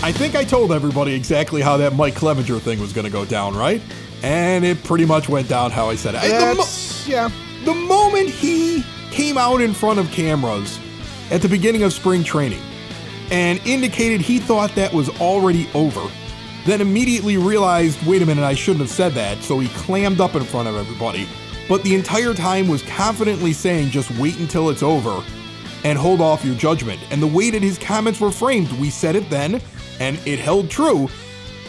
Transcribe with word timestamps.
I 0.00 0.12
think 0.12 0.36
I 0.36 0.44
told 0.44 0.70
everybody 0.70 1.12
exactly 1.12 1.60
how 1.60 1.76
that 1.78 1.94
Mike 1.94 2.14
Clevinger 2.14 2.60
thing 2.60 2.78
was 2.78 2.92
going 2.92 3.04
to 3.04 3.10
go 3.10 3.24
down, 3.24 3.56
right? 3.56 3.82
And 4.22 4.64
it 4.64 4.82
pretty 4.84 5.04
much 5.04 5.28
went 5.28 5.48
down 5.48 5.72
how 5.72 5.90
I 5.90 5.96
said 5.96 6.14
it. 6.14 6.22
The 6.22 6.54
mo- 6.54 7.12
yeah. 7.12 7.28
the 7.64 7.74
moment 7.74 8.30
he 8.30 8.84
came 9.10 9.36
out 9.36 9.60
in 9.60 9.74
front 9.74 9.98
of 9.98 10.08
cameras 10.12 10.78
at 11.32 11.42
the 11.42 11.48
beginning 11.48 11.82
of 11.82 11.92
spring 11.92 12.22
training 12.22 12.62
and 13.32 13.60
indicated 13.66 14.20
he 14.20 14.38
thought 14.38 14.72
that 14.76 14.92
was 14.92 15.08
already 15.20 15.68
over, 15.74 16.08
then 16.64 16.80
immediately 16.80 17.36
realized, 17.36 18.00
wait 18.06 18.22
a 18.22 18.26
minute, 18.26 18.44
I 18.44 18.54
shouldn't 18.54 18.80
have 18.80 18.90
said 18.90 19.12
that, 19.14 19.42
so 19.42 19.58
he 19.58 19.68
clammed 19.70 20.20
up 20.20 20.36
in 20.36 20.44
front 20.44 20.68
of 20.68 20.76
everybody. 20.76 21.28
But 21.68 21.82
the 21.82 21.96
entire 21.96 22.34
time 22.34 22.68
was 22.68 22.82
confidently 22.82 23.52
saying, 23.52 23.90
just 23.90 24.10
wait 24.12 24.38
until 24.38 24.70
it's 24.70 24.82
over 24.82 25.24
and 25.84 25.98
hold 25.98 26.20
off 26.20 26.44
your 26.44 26.54
judgment. 26.54 27.00
And 27.10 27.20
the 27.20 27.26
way 27.26 27.50
that 27.50 27.62
his 27.62 27.78
comments 27.78 28.20
were 28.20 28.30
framed, 28.30 28.70
we 28.72 28.90
said 28.90 29.16
it 29.16 29.28
then, 29.28 29.60
and 30.00 30.18
it 30.26 30.38
held 30.38 30.70
true. 30.70 31.08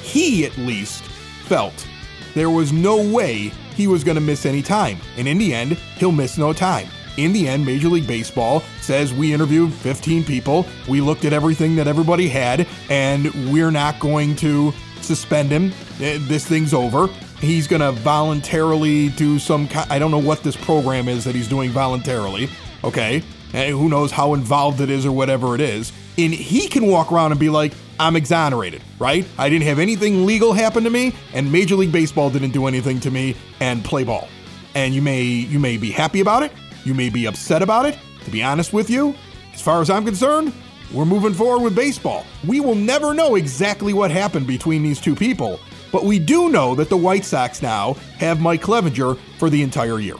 He, 0.02 0.46
at 0.46 0.58
least, 0.58 1.04
felt 1.04 1.88
there 2.36 2.50
was 2.50 2.72
no 2.72 3.02
way 3.12 3.52
he 3.76 3.88
was 3.88 4.04
going 4.04 4.16
to 4.16 4.22
miss 4.22 4.46
any 4.46 4.62
time. 4.62 4.98
And 5.18 5.28
in 5.28 5.38
the 5.38 5.54
end, 5.54 5.74
he'll 5.98 6.12
miss 6.12 6.38
no 6.38 6.54
time. 6.54 6.88
In 7.18 7.34
the 7.34 7.48
end, 7.48 7.66
Major 7.66 7.90
League 7.90 8.08
Baseball 8.08 8.62
says 8.82 9.14
we 9.14 9.34
interviewed 9.34 9.74
15 9.74 10.24
people, 10.24 10.66
we 10.88 11.02
looked 11.02 11.26
at 11.26 11.34
everything 11.34 11.76
that 11.76 11.88
everybody 11.88 12.30
had, 12.30 12.66
and 12.90 13.30
we're 13.52 13.72
not 13.72 14.00
going 14.00 14.36
to 14.38 14.72
suspend 15.02 15.50
him. 15.52 15.74
Eh, 16.00 16.18
This 16.22 16.46
thing's 16.48 16.74
over. 16.74 17.08
He's 17.42 17.68
going 17.68 17.82
to 17.82 17.92
voluntarily 17.92 19.10
do 19.10 19.40
some 19.40 19.68
I 19.90 19.98
don't 20.00 20.12
know 20.12 20.18
what 20.20 20.44
this 20.44 20.56
program 20.56 21.08
is 21.08 21.24
that 21.24 21.36
he's 21.36 21.48
doing 21.48 21.72
voluntarily, 21.72 22.50
okay? 22.84 23.24
And 23.54 23.72
who 23.72 23.90
knows 23.90 24.12
how 24.12 24.34
involved 24.34 24.80
it 24.82 24.90
is 24.90 25.06
or 25.06 25.12
whatever 25.12 25.56
it 25.56 25.62
is. 25.62 25.92
And 26.18 26.34
he 26.34 26.68
can 26.68 26.86
walk 26.86 27.12
around 27.12 27.32
and 27.32 27.40
be 27.40 27.50
like, 27.50 27.74
I'm 28.00 28.16
exonerated, 28.16 28.82
right? 28.98 29.28
I 29.38 29.50
didn't 29.50 29.66
have 29.66 29.78
anything 29.78 30.26
legal 30.26 30.54
happen 30.54 30.86
to 30.86 30.90
me, 30.90 31.14
and 31.34 31.52
Major 31.52 31.76
League 31.76 31.92
Baseball 31.92 32.30
didn't 32.30 32.52
do 32.52 32.66
anything 32.66 33.02
to 33.02 33.12
me, 33.12 33.36
and 33.60 33.84
play 33.84 34.06
ball. 34.06 34.30
And 34.74 34.94
you 34.94 35.02
may 35.02 35.22
you 35.22 35.60
may 35.60 35.76
be 35.76 35.92
happy 35.92 36.22
about 36.22 36.44
it, 36.44 36.54
you 36.86 36.94
may 36.94 37.10
be 37.10 37.28
upset 37.28 37.62
about 37.62 37.86
it. 37.86 37.98
To 38.24 38.32
be 38.32 38.42
honest 38.42 38.72
with 38.72 38.90
you, 38.90 39.16
as 39.54 39.62
far 39.62 39.82
as 39.82 39.90
I'm 39.90 40.06
concerned, 40.06 40.54
we're 40.94 41.06
moving 41.06 41.34
forward 41.34 41.62
with 41.62 41.76
baseball. 41.76 42.26
We 42.48 42.62
will 42.62 42.76
never 42.76 43.14
know 43.14 43.36
exactly 43.36 43.94
what 43.94 44.12
happened 44.12 44.48
between 44.48 44.82
these 44.82 45.02
two 45.02 45.16
people, 45.16 45.60
but 45.92 46.06
we 46.06 46.20
do 46.20 46.50
know 46.50 46.76
that 46.76 46.90
the 46.90 46.98
White 46.98 47.26
Sox 47.26 47.62
now 47.62 47.94
have 48.18 48.40
Mike 48.40 48.62
Clevinger 48.62 49.18
for 49.38 49.50
the 49.50 49.62
entire 49.62 50.00
year. 50.00 50.16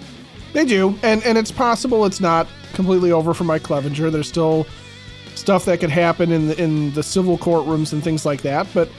They 0.52 0.66
do, 0.66 1.00
and 1.02 1.24
and 1.24 1.38
it's 1.38 1.52
possible 1.52 2.06
it's 2.06 2.20
not 2.20 2.46
completely 2.74 3.14
over 3.14 3.34
for 3.34 3.46
Mike 3.46 3.64
Clevinger. 3.64 4.12
There's 4.12 4.28
still 4.28 4.68
stuff 5.40 5.66
that 5.66 5.80
could 5.80 5.90
happen 5.90 6.32
in 6.32 6.48
the, 6.48 6.62
in 6.62 6.94
the 6.94 7.04
civil 7.04 7.38
courtrooms 7.38 7.94
and 7.94 8.04
things 8.04 8.26
like 8.26 8.42
that. 8.44 8.68
But 8.74 8.90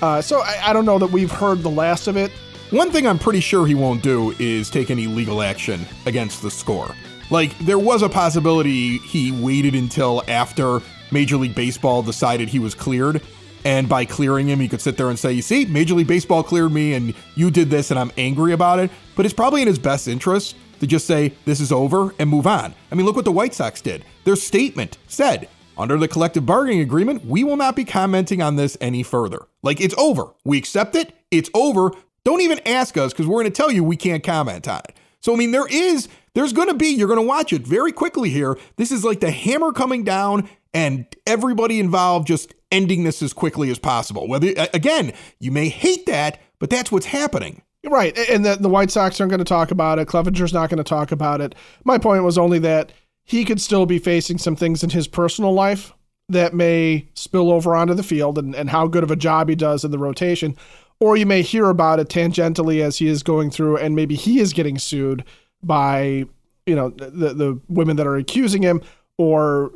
uh, 0.00 0.20
so 0.20 0.40
I, 0.40 0.70
I 0.70 0.72
don't 0.72 0.84
know 0.84 0.98
that 0.98 1.10
we've 1.10 1.30
heard 1.30 1.62
the 1.62 1.70
last 1.70 2.08
of 2.08 2.16
it. 2.16 2.32
One 2.70 2.90
thing 2.90 3.06
I'm 3.06 3.18
pretty 3.18 3.40
sure 3.40 3.66
he 3.66 3.74
won't 3.74 4.02
do 4.02 4.34
is 4.38 4.70
take 4.70 4.90
any 4.90 5.06
legal 5.06 5.42
action 5.42 5.84
against 6.06 6.42
the 6.42 6.50
score. 6.50 6.94
Like, 7.30 7.56
there 7.58 7.78
was 7.78 8.02
a 8.02 8.08
possibility 8.08 8.98
he 8.98 9.30
waited 9.30 9.74
until 9.74 10.22
after 10.26 10.80
Major 11.10 11.36
League 11.36 11.54
Baseball 11.54 12.02
decided 12.02 12.48
he 12.48 12.58
was 12.58 12.74
cleared. 12.74 13.22
And 13.64 13.88
by 13.88 14.04
clearing 14.04 14.48
him, 14.48 14.58
he 14.58 14.68
could 14.68 14.80
sit 14.80 14.96
there 14.96 15.08
and 15.08 15.18
say, 15.18 15.32
You 15.32 15.42
see, 15.42 15.66
Major 15.66 15.94
League 15.94 16.08
Baseball 16.08 16.42
cleared 16.42 16.72
me 16.72 16.94
and 16.94 17.14
you 17.36 17.50
did 17.50 17.70
this 17.70 17.90
and 17.90 18.00
I'm 18.00 18.10
angry 18.16 18.52
about 18.52 18.80
it. 18.80 18.90
But 19.14 19.24
it's 19.24 19.34
probably 19.34 19.62
in 19.62 19.68
his 19.68 19.78
best 19.78 20.08
interest 20.08 20.56
to 20.80 20.86
just 20.86 21.06
say, 21.06 21.34
This 21.44 21.60
is 21.60 21.70
over 21.70 22.12
and 22.18 22.28
move 22.28 22.46
on. 22.46 22.74
I 22.90 22.94
mean, 22.96 23.06
look 23.06 23.16
what 23.16 23.24
the 23.24 23.32
White 23.32 23.54
Sox 23.54 23.80
did. 23.80 24.04
Their 24.24 24.34
statement 24.34 24.98
said, 25.06 25.48
under 25.76 25.96
the 25.96 26.08
collective 26.08 26.46
bargaining 26.46 26.80
agreement, 26.80 27.24
we 27.24 27.44
will 27.44 27.56
not 27.56 27.76
be 27.76 27.84
commenting 27.84 28.42
on 28.42 28.56
this 28.56 28.76
any 28.80 29.02
further. 29.02 29.46
Like, 29.62 29.80
it's 29.80 29.94
over. 29.96 30.26
We 30.44 30.58
accept 30.58 30.94
it. 30.94 31.14
It's 31.30 31.50
over. 31.54 31.92
Don't 32.24 32.40
even 32.40 32.60
ask 32.66 32.96
us 32.96 33.12
because 33.12 33.26
we're 33.26 33.40
going 33.40 33.52
to 33.52 33.56
tell 33.56 33.72
you 33.72 33.82
we 33.82 33.96
can't 33.96 34.22
comment 34.22 34.68
on 34.68 34.80
it. 34.88 34.96
So, 35.20 35.32
I 35.32 35.36
mean, 35.36 35.52
there 35.52 35.68
is, 35.68 36.08
there's 36.34 36.52
going 36.52 36.68
to 36.68 36.74
be, 36.74 36.88
you're 36.88 37.08
going 37.08 37.20
to 37.20 37.26
watch 37.26 37.52
it 37.52 37.62
very 37.62 37.92
quickly 37.92 38.30
here. 38.30 38.58
This 38.76 38.90
is 38.90 39.04
like 39.04 39.20
the 39.20 39.30
hammer 39.30 39.72
coming 39.72 40.04
down 40.04 40.48
and 40.74 41.06
everybody 41.26 41.78
involved 41.78 42.26
just 42.26 42.54
ending 42.70 43.04
this 43.04 43.22
as 43.22 43.32
quickly 43.32 43.70
as 43.70 43.78
possible. 43.78 44.26
Whether, 44.26 44.52
again, 44.72 45.12
you 45.38 45.52
may 45.52 45.68
hate 45.68 46.06
that, 46.06 46.40
but 46.58 46.70
that's 46.70 46.90
what's 46.90 47.06
happening. 47.06 47.62
Right, 47.84 48.16
and 48.30 48.44
the, 48.44 48.54
the 48.54 48.68
White 48.68 48.92
Sox 48.92 49.20
aren't 49.20 49.30
going 49.30 49.38
to 49.38 49.44
talk 49.44 49.72
about 49.72 49.98
it. 49.98 50.06
Clevinger's 50.06 50.52
not 50.52 50.70
going 50.70 50.78
to 50.78 50.84
talk 50.84 51.10
about 51.10 51.40
it. 51.40 51.56
My 51.84 51.98
point 51.98 52.22
was 52.22 52.38
only 52.38 52.60
that 52.60 52.92
he 53.24 53.44
could 53.44 53.60
still 53.60 53.86
be 53.86 53.98
facing 53.98 54.38
some 54.38 54.56
things 54.56 54.82
in 54.82 54.90
his 54.90 55.06
personal 55.06 55.52
life 55.52 55.92
that 56.28 56.54
may 56.54 57.08
spill 57.14 57.50
over 57.50 57.74
onto 57.76 57.94
the 57.94 58.02
field 58.02 58.38
and, 58.38 58.54
and 58.54 58.70
how 58.70 58.86
good 58.86 59.04
of 59.04 59.10
a 59.10 59.16
job 59.16 59.48
he 59.48 59.54
does 59.54 59.84
in 59.84 59.90
the 59.90 59.98
rotation. 59.98 60.56
Or 61.00 61.16
you 61.16 61.26
may 61.26 61.42
hear 61.42 61.68
about 61.68 61.98
it 61.98 62.08
tangentially 62.08 62.80
as 62.80 62.98
he 62.98 63.08
is 63.08 63.22
going 63.22 63.50
through, 63.50 63.76
and 63.78 63.96
maybe 63.96 64.14
he 64.14 64.38
is 64.38 64.52
getting 64.52 64.78
sued 64.78 65.24
by, 65.62 66.26
you 66.64 66.76
know, 66.76 66.90
the, 66.90 67.34
the 67.34 67.60
women 67.68 67.96
that 67.96 68.06
are 68.06 68.16
accusing 68.16 68.62
him, 68.62 68.82
or 69.18 69.72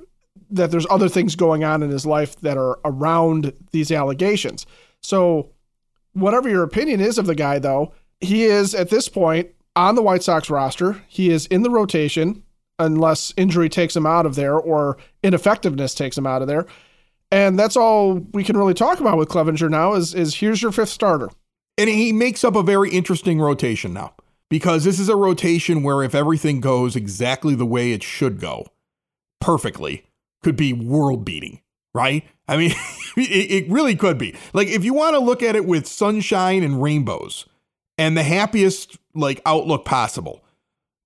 that 0.50 0.70
there's 0.70 0.86
other 0.88 1.08
things 1.08 1.34
going 1.34 1.64
on 1.64 1.82
in 1.82 1.90
his 1.90 2.06
life 2.06 2.36
that 2.40 2.56
are 2.56 2.78
around 2.84 3.52
these 3.72 3.90
allegations. 3.90 4.66
So 5.02 5.50
whatever 6.12 6.48
your 6.48 6.62
opinion 6.62 7.00
is 7.00 7.18
of 7.18 7.26
the 7.26 7.34
guy, 7.34 7.58
though, 7.58 7.92
he 8.20 8.44
is 8.44 8.74
at 8.74 8.90
this 8.90 9.08
point 9.08 9.48
on 9.74 9.94
the 9.96 10.02
White 10.02 10.22
Sox 10.22 10.48
roster. 10.48 11.02
He 11.08 11.30
is 11.30 11.46
in 11.46 11.62
the 11.62 11.70
rotation 11.70 12.44
unless 12.78 13.32
injury 13.36 13.68
takes 13.68 13.96
him 13.96 14.06
out 14.06 14.26
of 14.26 14.34
there 14.34 14.54
or 14.54 14.96
ineffectiveness 15.22 15.94
takes 15.94 16.16
him 16.16 16.26
out 16.26 16.42
of 16.42 16.48
there. 16.48 16.66
And 17.30 17.58
that's 17.58 17.76
all 17.76 18.14
we 18.32 18.44
can 18.44 18.56
really 18.56 18.74
talk 18.74 19.00
about 19.00 19.18
with 19.18 19.28
Clevinger 19.28 19.70
now 19.70 19.94
is, 19.94 20.14
is 20.14 20.36
here's 20.36 20.62
your 20.62 20.72
fifth 20.72 20.90
starter. 20.90 21.30
And 21.78 21.90
he 21.90 22.12
makes 22.12 22.44
up 22.44 22.54
a 22.54 22.62
very 22.62 22.90
interesting 22.90 23.40
rotation 23.40 23.92
now 23.92 24.14
because 24.48 24.84
this 24.84 24.98
is 24.98 25.08
a 25.08 25.16
rotation 25.16 25.82
where 25.82 26.02
if 26.02 26.14
everything 26.14 26.60
goes 26.60 26.96
exactly 26.96 27.54
the 27.54 27.66
way 27.66 27.92
it 27.92 28.02
should 28.02 28.40
go, 28.40 28.66
perfectly, 29.40 30.06
could 30.42 30.56
be 30.56 30.72
world 30.72 31.24
beating, 31.24 31.60
right? 31.94 32.24
I 32.48 32.56
mean, 32.56 32.70
it, 33.16 33.64
it 33.64 33.70
really 33.70 33.96
could 33.96 34.18
be. 34.18 34.34
Like, 34.52 34.68
if 34.68 34.84
you 34.84 34.94
want 34.94 35.14
to 35.14 35.20
look 35.20 35.42
at 35.42 35.56
it 35.56 35.66
with 35.66 35.86
sunshine 35.86 36.62
and 36.62 36.82
rainbows 36.82 37.46
and 37.98 38.16
the 38.16 38.22
happiest 38.22 38.98
like 39.14 39.40
outlook 39.44 39.84
possible, 39.84 40.44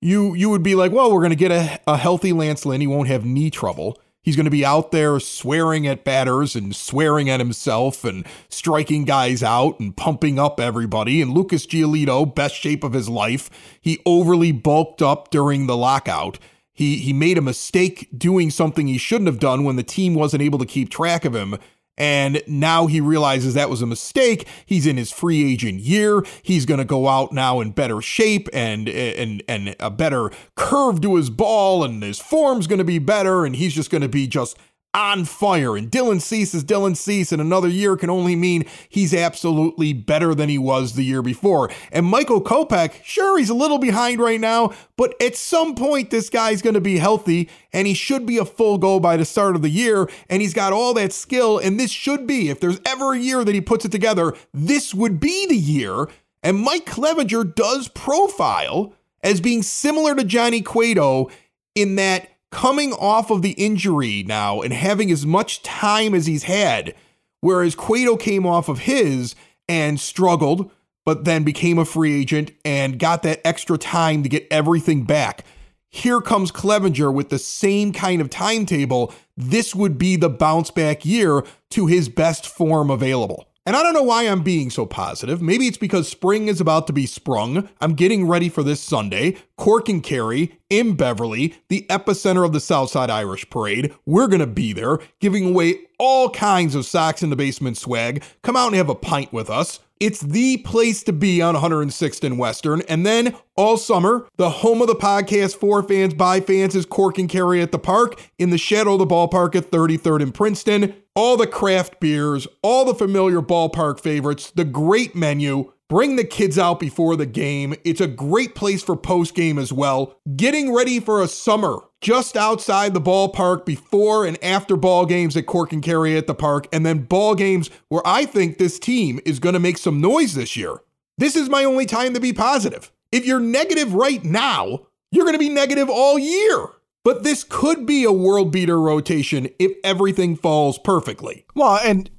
you 0.01 0.35
you 0.35 0.49
would 0.51 0.63
be 0.63 0.75
like, 0.75 0.93
well, 0.93 1.13
we're 1.13 1.21
going 1.21 1.31
to 1.31 1.37
get 1.37 1.51
a, 1.51 1.81
a 1.87 1.97
healthy 1.97 2.33
Lance 2.33 2.65
Lynn. 2.65 2.81
He 2.81 2.87
won't 2.87 3.09
have 3.09 3.25
knee 3.25 3.51
trouble. 3.51 4.01
He's 4.23 4.37
going 4.37 4.45
to 4.45 4.51
be 4.51 4.67
out 4.67 4.93
there 4.93 5.19
swearing 5.19 5.87
at 5.87 6.05
batters 6.05 6.55
and 6.55 6.77
swearing 6.77 7.31
at 7.31 7.41
himself 7.41 8.05
and 8.05 8.27
striking 8.51 9.07
guys 9.07 9.43
out 9.43 9.81
and 9.81 9.97
pumping 9.97 10.39
up 10.39 10.61
everybody. 10.61 11.23
And 11.23 11.33
Lucas 11.33 11.67
Giolito, 11.67 12.35
best 12.35 12.55
shape 12.55 12.85
of 12.85 12.93
his 12.93 13.09
life. 13.09 13.49
He 13.81 13.99
overly 14.05 14.53
bulked 14.53 15.01
up 15.01 15.31
during 15.31 15.67
the 15.67 15.77
lockout. 15.77 16.39
He 16.73 16.97
he 16.97 17.13
made 17.13 17.39
a 17.39 17.43
mistake 17.43 18.09
doing 18.17 18.51
something 18.51 18.87
he 18.87 18.99
shouldn't 18.99 19.29
have 19.29 19.39
done 19.39 19.65
when 19.65 19.77
the 19.77 19.83
team 19.83 20.15
wasn't 20.15 20.43
able 20.43 20.59
to 20.59 20.67
keep 20.67 20.91
track 20.91 21.25
of 21.25 21.35
him. 21.35 21.57
And 22.01 22.43
now 22.47 22.87
he 22.87 22.99
realizes 22.99 23.53
that 23.53 23.69
was 23.69 23.83
a 23.83 23.87
mistake. 23.87 24.49
He's 24.65 24.87
in 24.87 24.97
his 24.97 25.13
free 25.13 25.53
agent 25.53 25.81
year. 25.81 26.25
He's 26.43 26.65
going 26.65 26.79
to 26.79 26.87
go 26.87 27.09
out 27.09 27.31
now 27.31 27.61
in 27.61 27.73
better 27.73 28.01
shape 28.01 28.49
and 28.55 28.89
and 28.89 29.43
and 29.47 29.77
a 29.79 29.91
better 29.91 30.31
curve 30.57 31.03
to 31.03 31.17
his 31.17 31.29
ball, 31.29 31.85
and 31.85 32.03
his 32.03 32.19
form's 32.19 32.67
going 32.67 32.79
to 32.79 32.85
be 32.85 32.99
better. 32.99 33.45
And 33.45 33.55
he's 33.55 33.75
just 33.75 33.91
going 33.91 34.01
to 34.01 34.09
be 34.09 34.27
just 34.27 34.57
on 34.93 35.25
fire. 35.25 35.77
And 35.77 35.91
Dylan 35.91 36.21
Cease 36.21 36.53
is 36.55 36.65
Dylan 36.65 36.97
Cease, 36.97 37.33
and 37.33 37.41
another 37.41 37.69
year 37.69 37.97
can 37.97 38.11
only 38.11 38.35
mean 38.35 38.65
he's 38.89 39.15
absolutely 39.15 39.93
better 39.93 40.35
than 40.35 40.49
he 40.49 40.59
was 40.59 40.95
the 40.95 41.05
year 41.05 41.23
before. 41.23 41.71
And 41.93 42.07
Michael 42.07 42.43
Kopech, 42.43 43.05
sure, 43.05 43.39
he's 43.39 43.51
a 43.51 43.55
little 43.55 43.79
behind 43.79 44.21
right 44.21 44.41
now, 44.41 44.73
but 44.97 45.15
at 45.23 45.37
some 45.37 45.75
point, 45.75 46.11
this 46.11 46.29
guy's 46.29 46.63
going 46.63 46.75
to 46.75 46.81
be 46.81 46.99
healthy, 46.99 47.49
and 47.73 47.87
he 47.87 47.95
should 47.95 48.27
be 48.27 48.39
a 48.39 48.45
full 48.45 48.79
go 48.79 48.99
by 48.99 49.17
the 49.17 49.25
start 49.25 49.55
of 49.55 49.63
the 49.63 49.71
year. 49.71 50.09
And 50.29 50.43
he's 50.43 50.55
got 50.55 50.73
all 50.73 50.95
that 50.95 51.13
skill, 51.13 51.59
and 51.59 51.79
this 51.79 51.91
should 51.91 52.27
be, 52.27 52.49
if 52.49 52.61
there's 52.61 52.81
ever 52.85 53.13
a 53.13 53.19
year 53.19 53.45
that 53.45 53.55
he 53.55 53.61
puts 53.61 53.85
it 53.85 53.93
together, 53.93 54.35
this 54.53 54.93
would 54.93 55.21
be 55.21 55.47
the 55.47 55.57
year. 55.57 56.09
And 56.43 56.59
Mike 56.59 56.87
Clevenger 56.87 57.45
does 57.45 57.89
profile 57.89 58.95
as 59.23 59.41
being 59.41 59.63
similar 59.63 60.15
to 60.15 60.25
Johnny 60.25 60.63
Cueto 60.63 61.31
in 61.75 61.97
that 61.97 62.29
coming 62.51 62.93
off 62.93 63.31
of 63.31 63.43
the 63.43 63.53
injury 63.53 64.25
now 64.27 64.61
and 64.61 64.73
having 64.73 65.11
as 65.11 65.25
much 65.25 65.63
time 65.63 66.15
as 66.15 66.27
he's 66.27 66.45
had, 66.45 66.95
whereas 67.41 67.75
Cueto 67.75 68.17
came 68.17 68.47
off 68.47 68.69
of 68.69 68.81
his 68.81 69.35
and 69.69 70.01
struggled, 70.01 70.71
but 71.05 71.25
then 71.25 71.45
became 71.45 71.79
a 71.79 71.85
free 71.85 72.21
agent 72.21 72.53
and 72.65 72.99
got 72.99 73.23
that 73.23 73.41
extra 73.47 73.79
time 73.79 74.23
to 74.23 74.29
get 74.29 74.47
everything 74.51 75.05
back. 75.05 75.45
Here 75.89 76.21
comes 76.21 76.53
Clevinger 76.53 77.13
with 77.13 77.31
the 77.31 77.39
same 77.39 77.93
kind 77.93 78.21
of 78.21 78.31
timetable. 78.31 79.13
This 79.37 79.75
would 79.75 79.99
be 79.99 80.17
the 80.17 80.29
bounce 80.29 80.71
back 80.71 81.05
year 81.05 81.43
to 81.71 81.87
his 81.87 82.09
best 82.09 82.47
form 82.47 82.91
available. 82.91 83.50
And 83.67 83.77
I 83.77 83.83
don't 83.83 83.93
know 83.93 84.03
why 84.03 84.23
I'm 84.25 84.43
being 84.43 84.71
so 84.71 84.87
positive. 84.87 85.43
Maybe 85.43 85.67
it's 85.67 85.77
because 85.77 86.09
spring 86.09 86.49
is 86.49 86.63
about 86.63 86.87
to 86.87 86.95
be 86.95 87.05
sprung. 87.05 87.69
I'm 87.81 87.93
getting 87.93 88.27
ready 88.27 88.49
for 88.49 88.63
this 88.63 88.81
Sunday. 88.81 89.37
Cork 89.59 89.89
and 89.91 90.03
Kerry 90.03 90.59
in 90.71 90.95
Beverly, 90.95 91.55
the 91.69 91.87
epicenter 91.91 92.45
of 92.45 92.53
the 92.53 92.61
Southside 92.61 93.11
Irish 93.11 93.49
Parade. 93.51 93.95
We're 94.07 94.29
going 94.29 94.41
to 94.41 94.47
be 94.47 94.73
there, 94.73 94.99
giving 95.21 95.51
away 95.51 95.81
all 95.99 96.31
kinds 96.31 96.75
of 96.75 96.87
Sox 96.87 97.23
in 97.23 97.29
the 97.29 97.37
basement 97.37 97.77
swag. 97.77 98.25
Come 98.43 98.57
out 98.57 98.69
and 98.69 98.77
have 98.77 98.89
a 98.89 98.95
pint 98.95 99.31
with 99.31 99.51
us. 99.51 99.79
It's 100.01 100.21
the 100.21 100.57
place 100.57 101.03
to 101.03 101.13
be 101.13 101.43
on 101.43 101.55
106th 101.55 102.25
and 102.25 102.39
Western. 102.39 102.81
And 102.89 103.05
then 103.05 103.37
all 103.55 103.77
summer, 103.77 104.27
the 104.39 104.49
home 104.49 104.81
of 104.81 104.89
the 104.89 104.95
podcast 104.95 105.57
for 105.57 105.83
fans 105.83 106.15
by 106.15 106.41
fans 106.41 106.75
is 106.75 106.87
Cork 106.87 107.19
and 107.19 107.29
Kerry 107.29 107.61
at 107.61 107.71
the 107.71 107.79
park 107.79 108.19
in 108.39 108.49
the 108.49 108.57
shadow 108.57 108.95
of 108.95 109.01
the 109.01 109.07
ballpark 109.07 109.55
at 109.55 109.71
33rd 109.71 110.23
and 110.23 110.35
Princeton. 110.35 110.95
All 111.17 111.37
the 111.37 111.47
craft 111.47 111.99
beers, 111.99 112.47
all 112.63 112.85
the 112.85 112.95
familiar 112.95 113.43
ballpark 113.43 113.99
favorites, 113.99 114.53
the 114.53 114.65
great 114.65 115.17
menu. 115.17 115.73
Bring 115.89 116.15
the 116.15 116.25
kids 116.25 116.57
out 116.57 116.79
before 116.79 117.17
the 117.17 117.27
game. 117.27 117.75
It's 117.85 118.01
a 118.01 118.07
great 118.07 118.55
place 118.55 118.81
for 118.81 118.97
post 118.97 119.35
game 119.35 119.59
as 119.59 119.73
well. 119.73 120.21
Getting 120.37 120.73
ready 120.73 121.01
for 121.01 121.21
a 121.21 121.27
summer 121.27 121.79
just 122.01 122.37
outside 122.37 122.95
the 122.95 123.01
ballpark 123.01 123.67
before 123.67 124.25
and 124.25 124.43
after 124.43 124.77
ball 124.77 125.05
games 125.05 125.37
at 125.37 125.47
Cork 125.47 125.73
and 125.73 125.83
Kerry 125.83 126.17
at 126.17 126.29
the 126.29 126.35
park, 126.35 126.69
and 126.73 126.87
then 126.87 127.03
ball 127.03 127.35
games 127.35 127.71
where 127.89 128.03
I 128.07 128.25
think 128.25 128.59
this 128.59 128.79
team 128.79 129.19
is 129.27 129.41
going 129.41 129.55
to 129.55 129.59
make 129.59 129.79
some 129.79 130.01
noise 130.01 130.35
this 130.35 130.57
year. 130.57 130.77
This 131.19 131.35
is 131.35 131.51
my 131.51 131.65
only 131.65 131.87
time 131.87 132.15
to 132.15 132.21
be 132.21 132.33
positive. 132.33 132.93
If 133.11 133.27
you're 133.27 133.41
negative 133.41 133.93
right 133.93 134.25
now, 134.25 134.87
you're 135.11 135.25
going 135.25 135.35
to 135.35 135.41
be 135.41 135.49
negative 135.49 135.91
all 135.91 136.21
year. 136.21 136.69
But 137.03 137.23
this 137.23 137.45
could 137.45 137.87
be 137.87 138.05
a 138.05 138.13
world 138.13 138.53
beater 138.53 138.81
rotation 138.81 139.49
if 139.59 139.73
everything 139.83 140.37
falls 140.37 140.79
perfectly. 140.79 141.47
Well, 141.55 141.81
and 141.83 142.11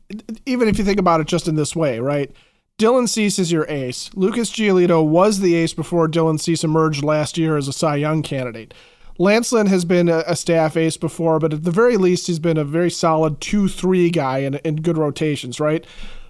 even 0.45 0.67
if 0.67 0.77
you 0.77 0.83
think 0.83 0.99
about 0.99 1.21
it 1.21 1.27
just 1.27 1.47
in 1.47 1.55
this 1.55 1.75
way, 1.75 1.99
right? 1.99 2.31
Dylan 2.79 3.07
Cease 3.07 3.37
is 3.37 3.51
your 3.51 3.69
ace. 3.69 4.09
Lucas 4.15 4.49
Giolito 4.49 5.05
was 5.05 5.39
the 5.39 5.53
ace 5.53 5.73
before 5.73 6.07
Dylan 6.07 6.39
Cease 6.39 6.63
emerged 6.63 7.03
last 7.03 7.37
year 7.37 7.55
as 7.55 7.67
a 7.67 7.73
Cy 7.73 7.97
Young 7.97 8.23
candidate. 8.23 8.73
Lance 9.19 9.51
Lynn 9.51 9.67
has 9.67 9.85
been 9.85 10.09
a, 10.09 10.35
staff 10.35 10.75
ace 10.75 10.97
before, 10.97 11.37
but 11.37 11.53
at 11.53 11.63
the 11.63 11.69
very 11.69 11.95
least, 11.95 12.25
he's 12.25 12.39
been 12.39 12.57
a 12.57 12.63
very 12.63 12.89
solid 12.89 13.39
2 13.39 13.67
3 13.67 14.09
guy 14.09 14.39
in, 14.39 14.55
in 14.55 14.77
good 14.77 14.97
rotations, 14.97 15.59
right? 15.59 15.85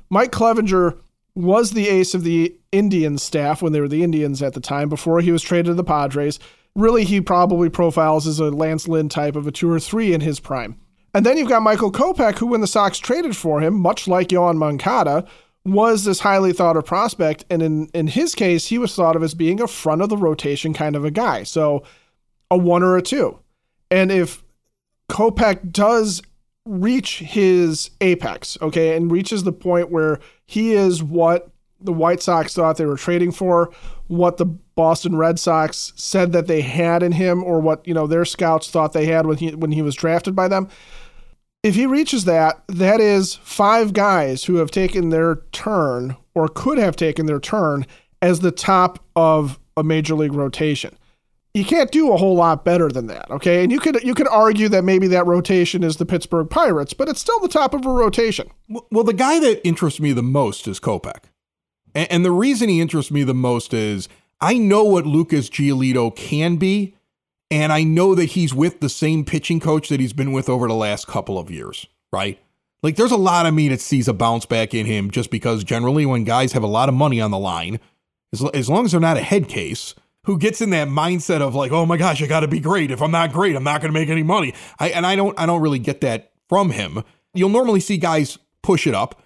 Mike 0.10 0.32
Clevinger 0.34 0.98
was 1.36 1.72
the 1.72 1.88
ace 1.88 2.14
of 2.14 2.26
the 2.26 2.54
Indians 2.74 3.24
staff 3.24 3.62
when 3.62 3.72
they 3.72 3.80
were 3.80 3.88
the 3.88 4.04
Indians 4.04 4.42
at 4.42 4.54
the 4.54 4.60
time 4.60 4.90
before 4.90 5.22
he 5.22 5.32
was 5.32 5.42
traded 5.42 5.68
to 5.68 5.74
the 5.74 5.86
Padres. 5.86 6.38
Really, 6.76 7.04
he 7.04 7.20
probably 7.20 7.70
profiles 7.70 8.28
as 8.28 8.40
a 8.40 8.46
Lance 8.46 8.88
Lynn 8.88 9.10
type 9.10 9.36
of 9.36 9.46
a 9.46 9.52
2 9.52 9.70
or 9.70 9.80
3 9.80 10.14
in 10.14 10.22
his 10.22 10.40
prime. 10.40 10.80
And 11.14 11.26
then 11.26 11.38
you've 11.38 11.50
got 11.50 11.62
Michael 11.62 11.92
Kopech, 11.92 12.38
who, 12.38 12.48
when 12.48 12.62
the 12.62 12.68
Sox 12.68 12.98
traded 12.98 13.36
for 13.36 13.60
him, 13.60 13.74
much 13.74 14.08
like 14.08 14.30
Yoan 14.30 14.56
Moncada, 14.56 15.26
was 15.66 16.06
this 16.06 16.22
highly 16.22 16.54
thought 16.54 16.78
of 16.78 16.86
prospect. 16.86 17.44
And 17.50 17.62
in, 17.62 17.88
in 17.88 18.08
his 18.08 18.34
case, 18.34 18.68
he 18.68 18.78
was 18.78 18.96
thought 18.96 19.16
of 19.16 19.24
as 19.24 19.34
being 19.34 19.62
a 19.62 19.68
front 19.68 20.02
of 20.02 20.10
the 20.10 20.18
rotation 20.18 20.74
kind 20.74 20.96
of 20.96 21.04
a 21.04 21.12
guy. 21.12 21.44
So 21.44 21.84
a 22.50 22.58
one 22.58 22.84
or 22.84 22.96
a 22.96 23.02
two. 23.02 23.40
And 23.90 24.12
if 24.12 24.44
Kopech 25.10 25.72
does 25.72 26.22
reach 26.66 27.20
his 27.20 27.90
apex, 28.00 28.58
okay, 28.62 28.96
and 28.96 29.12
reaches 29.12 29.44
the 29.44 29.52
point 29.52 29.92
where 29.92 30.20
he 30.46 30.74
is 30.74 31.04
what 31.04 31.50
the 31.82 31.94
White 31.94 32.22
Sox 32.22 32.54
thought 32.54 32.78
they 32.78 32.86
were 32.86 32.98
trading 32.98 33.32
for, 33.32 33.72
what 34.08 34.38
the 34.38 34.46
Boston 34.82 35.16
Red 35.16 35.38
Sox 35.38 35.94
said 35.96 36.32
that 36.32 36.48
they 36.48 36.62
had 36.62 37.04
in 37.04 37.12
him, 37.12 37.44
or 37.44 37.60
what 37.60 37.88
you 37.88 37.94
know 37.94 38.08
their 38.08 38.26
scouts 38.26 38.68
thought 38.68 38.94
they 38.94 39.06
had 39.06 39.28
when 39.28 39.38
he 39.38 39.54
when 39.54 39.72
he 39.72 39.84
was 39.84 39.94
drafted 39.94 40.36
by 40.36 40.48
them. 40.48 40.68
If 41.62 41.76
he 41.76 41.86
reaches 41.86 42.26
that, 42.26 42.64
that 42.68 43.00
is 43.00 43.36
five 43.36 43.94
guys 43.94 44.46
who 44.46 44.56
have 44.56 44.72
taken 44.72 45.10
their 45.10 45.36
turn 45.52 46.18
or 46.34 46.48
could 46.48 46.80
have 46.80 46.96
taken 46.96 47.28
their 47.28 47.40
turn 47.40 47.86
as 48.24 48.40
the 48.40 48.50
top 48.50 49.06
of 49.16 49.60
a 49.78 49.84
major 49.84 50.16
league 50.16 50.34
rotation 50.34 50.98
you 51.54 51.66
can't 51.66 51.92
do 51.92 52.12
a 52.12 52.18
whole 52.18 52.36
lot 52.36 52.64
better 52.64 52.88
than 52.88 53.08
that, 53.08 53.30
okay? 53.30 53.62
And 53.62 53.72
you 53.72 53.80
could 53.80 54.02
you 54.04 54.16
could 54.16 54.28
argue 54.30 54.70
that 54.70 54.84
maybe 54.84 55.08
that 55.10 55.28
rotation 55.28 55.84
is 55.84 55.98
the 55.98 56.06
Pittsburgh 56.06 56.50
Pirates, 56.50 56.94
but 56.94 57.10
it's 57.10 57.20
still 57.20 57.40
the 57.40 57.50
top 57.50 57.74
of 57.74 57.86
a 57.86 57.92
rotation. 57.92 58.50
Well, 58.90 59.04
the 59.04 59.14
guy 59.14 59.38
that 59.40 59.66
interests 59.68 60.00
me 60.00 60.14
the 60.14 60.24
most 60.24 60.68
is 60.68 60.80
Kopech. 60.80 61.26
And 61.94 62.24
the 62.24 62.32
reason 62.32 62.70
he 62.70 62.80
interests 62.80 63.12
me 63.12 63.24
the 63.24 63.34
most 63.34 63.74
is 63.74 64.08
I 64.42 64.56
know 64.56 64.84
what 64.84 65.06
Lucas 65.06 65.50
Giolito 65.50 66.16
can 66.16 66.56
be, 66.56 66.96
and 67.52 67.72
I 67.72 67.84
know 67.84 68.16
that 68.16 68.32
he's 68.32 68.54
with 68.54 68.80
the 68.80 68.90
same 68.90 69.24
pitching 69.24 69.60
coach 69.60 69.90
that 69.90 70.00
he's 70.00 70.14
been 70.14 70.32
with 70.32 70.50
over 70.50 70.68
the 70.68 70.74
last 70.74 71.06
couple 71.06 71.38
of 71.38 71.52
years, 71.52 71.86
right? 72.12 72.40
Like 72.82 72.96
there's 72.96 73.12
a 73.12 73.18
lot 73.18 73.46
of 73.46 73.54
me 73.54 73.68
that 73.70 73.82
sees 73.82 74.08
a 74.08 74.14
bounce 74.14 74.46
back 74.46 74.74
in 74.74 74.88
him 74.88 75.12
just 75.12 75.30
because 75.30 75.64
generally 75.64 76.06
when 76.06 76.24
guys 76.24 76.54
have 76.54 76.64
a 76.64 76.68
lot 76.68 76.90
of 76.90 76.96
money 76.96 77.22
on 77.22 77.30
the 77.30 77.38
line, 77.38 77.80
as, 78.34 78.44
as 78.54 78.70
long 78.70 78.86
as 78.86 78.92
they're 78.92 79.00
not 79.00 79.18
a 79.18 79.22
head 79.22 79.48
case, 79.48 79.94
who 80.26 80.38
gets 80.38 80.62
in 80.62 80.70
that 80.72 80.88
mindset 80.88 81.42
of 81.42 81.54
like, 81.56 81.72
oh 81.72 81.86
my 81.86 81.98
gosh, 81.98 82.22
I 82.22 82.28
got 82.28 82.42
to 82.42 82.48
be 82.48 82.60
great. 82.60 82.92
If 82.92 83.02
I'm 83.02 83.12
not 83.12 83.34
great, 83.34 83.56
I'm 83.56 83.64
not 83.64 83.82
going 83.82 83.94
to 83.94 84.00
make 84.00 84.10
any 84.10 84.24
money. 84.24 84.54
I, 84.80 84.90
and 84.90 85.06
I 85.06 85.16
don't, 85.16 85.40
I 85.40 85.46
don't 85.46 85.62
really 85.62 85.80
get 85.80 86.02
that 86.02 86.32
from 86.48 86.72
him. 86.72 87.04
You'll 87.34 87.50
normally 87.50 87.80
see 87.80 87.98
guys 87.98 88.38
push 88.62 88.88
it 88.88 88.96
up. 88.96 89.21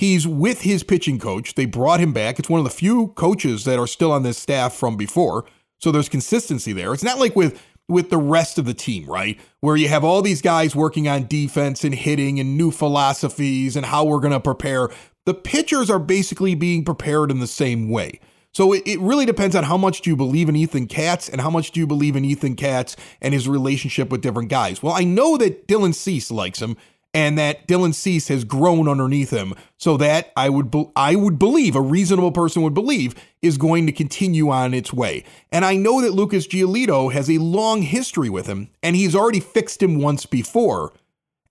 He's 0.00 0.26
with 0.26 0.62
his 0.62 0.82
pitching 0.82 1.18
coach. 1.18 1.56
They 1.56 1.66
brought 1.66 2.00
him 2.00 2.14
back. 2.14 2.38
It's 2.38 2.48
one 2.48 2.58
of 2.58 2.64
the 2.64 2.70
few 2.70 3.08
coaches 3.08 3.64
that 3.64 3.78
are 3.78 3.86
still 3.86 4.12
on 4.12 4.22
this 4.22 4.38
staff 4.38 4.72
from 4.72 4.96
before. 4.96 5.44
So 5.76 5.92
there's 5.92 6.08
consistency 6.08 6.72
there. 6.72 6.94
It's 6.94 7.04
not 7.04 7.18
like 7.18 7.36
with 7.36 7.62
with 7.86 8.08
the 8.08 8.16
rest 8.16 8.56
of 8.56 8.64
the 8.64 8.72
team, 8.72 9.04
right? 9.04 9.38
Where 9.60 9.76
you 9.76 9.88
have 9.88 10.02
all 10.02 10.22
these 10.22 10.40
guys 10.40 10.74
working 10.74 11.06
on 11.06 11.26
defense 11.26 11.84
and 11.84 11.94
hitting 11.94 12.40
and 12.40 12.56
new 12.56 12.70
philosophies 12.70 13.76
and 13.76 13.84
how 13.84 14.06
we're 14.06 14.20
going 14.20 14.32
to 14.32 14.40
prepare. 14.40 14.88
The 15.26 15.34
pitchers 15.34 15.90
are 15.90 15.98
basically 15.98 16.54
being 16.54 16.82
prepared 16.82 17.30
in 17.30 17.40
the 17.40 17.46
same 17.46 17.90
way. 17.90 18.20
So 18.54 18.72
it, 18.72 18.82
it 18.86 19.00
really 19.00 19.26
depends 19.26 19.54
on 19.54 19.64
how 19.64 19.76
much 19.76 20.00
do 20.00 20.08
you 20.08 20.16
believe 20.16 20.48
in 20.48 20.56
Ethan 20.56 20.86
Katz 20.86 21.28
and 21.28 21.42
how 21.42 21.50
much 21.50 21.72
do 21.72 21.80
you 21.80 21.86
believe 21.86 22.16
in 22.16 22.24
Ethan 22.24 22.56
Katz 22.56 22.96
and 23.20 23.34
his 23.34 23.46
relationship 23.46 24.08
with 24.08 24.22
different 24.22 24.48
guys. 24.48 24.82
Well, 24.82 24.94
I 24.94 25.04
know 25.04 25.36
that 25.36 25.68
Dylan 25.68 25.94
Cease 25.94 26.30
likes 26.30 26.62
him 26.62 26.78
and 27.12 27.38
that 27.38 27.66
Dylan 27.66 27.94
Cease 27.94 28.28
has 28.28 28.44
grown 28.44 28.88
underneath 28.88 29.30
him. 29.30 29.54
So 29.78 29.96
that 29.96 30.32
I 30.36 30.48
would 30.48 30.70
be- 30.70 30.88
I 30.94 31.14
would 31.16 31.38
believe 31.38 31.74
a 31.74 31.80
reasonable 31.80 32.32
person 32.32 32.62
would 32.62 32.74
believe 32.74 33.14
is 33.42 33.56
going 33.56 33.86
to 33.86 33.92
continue 33.92 34.50
on 34.50 34.74
its 34.74 34.92
way. 34.92 35.24
And 35.50 35.64
I 35.64 35.76
know 35.76 36.00
that 36.02 36.12
Lucas 36.12 36.46
Giolito 36.46 37.12
has 37.12 37.30
a 37.30 37.38
long 37.38 37.82
history 37.82 38.28
with 38.28 38.46
him 38.46 38.68
and 38.82 38.94
he's 38.94 39.14
already 39.14 39.40
fixed 39.40 39.82
him 39.82 40.00
once 40.00 40.26
before. 40.26 40.92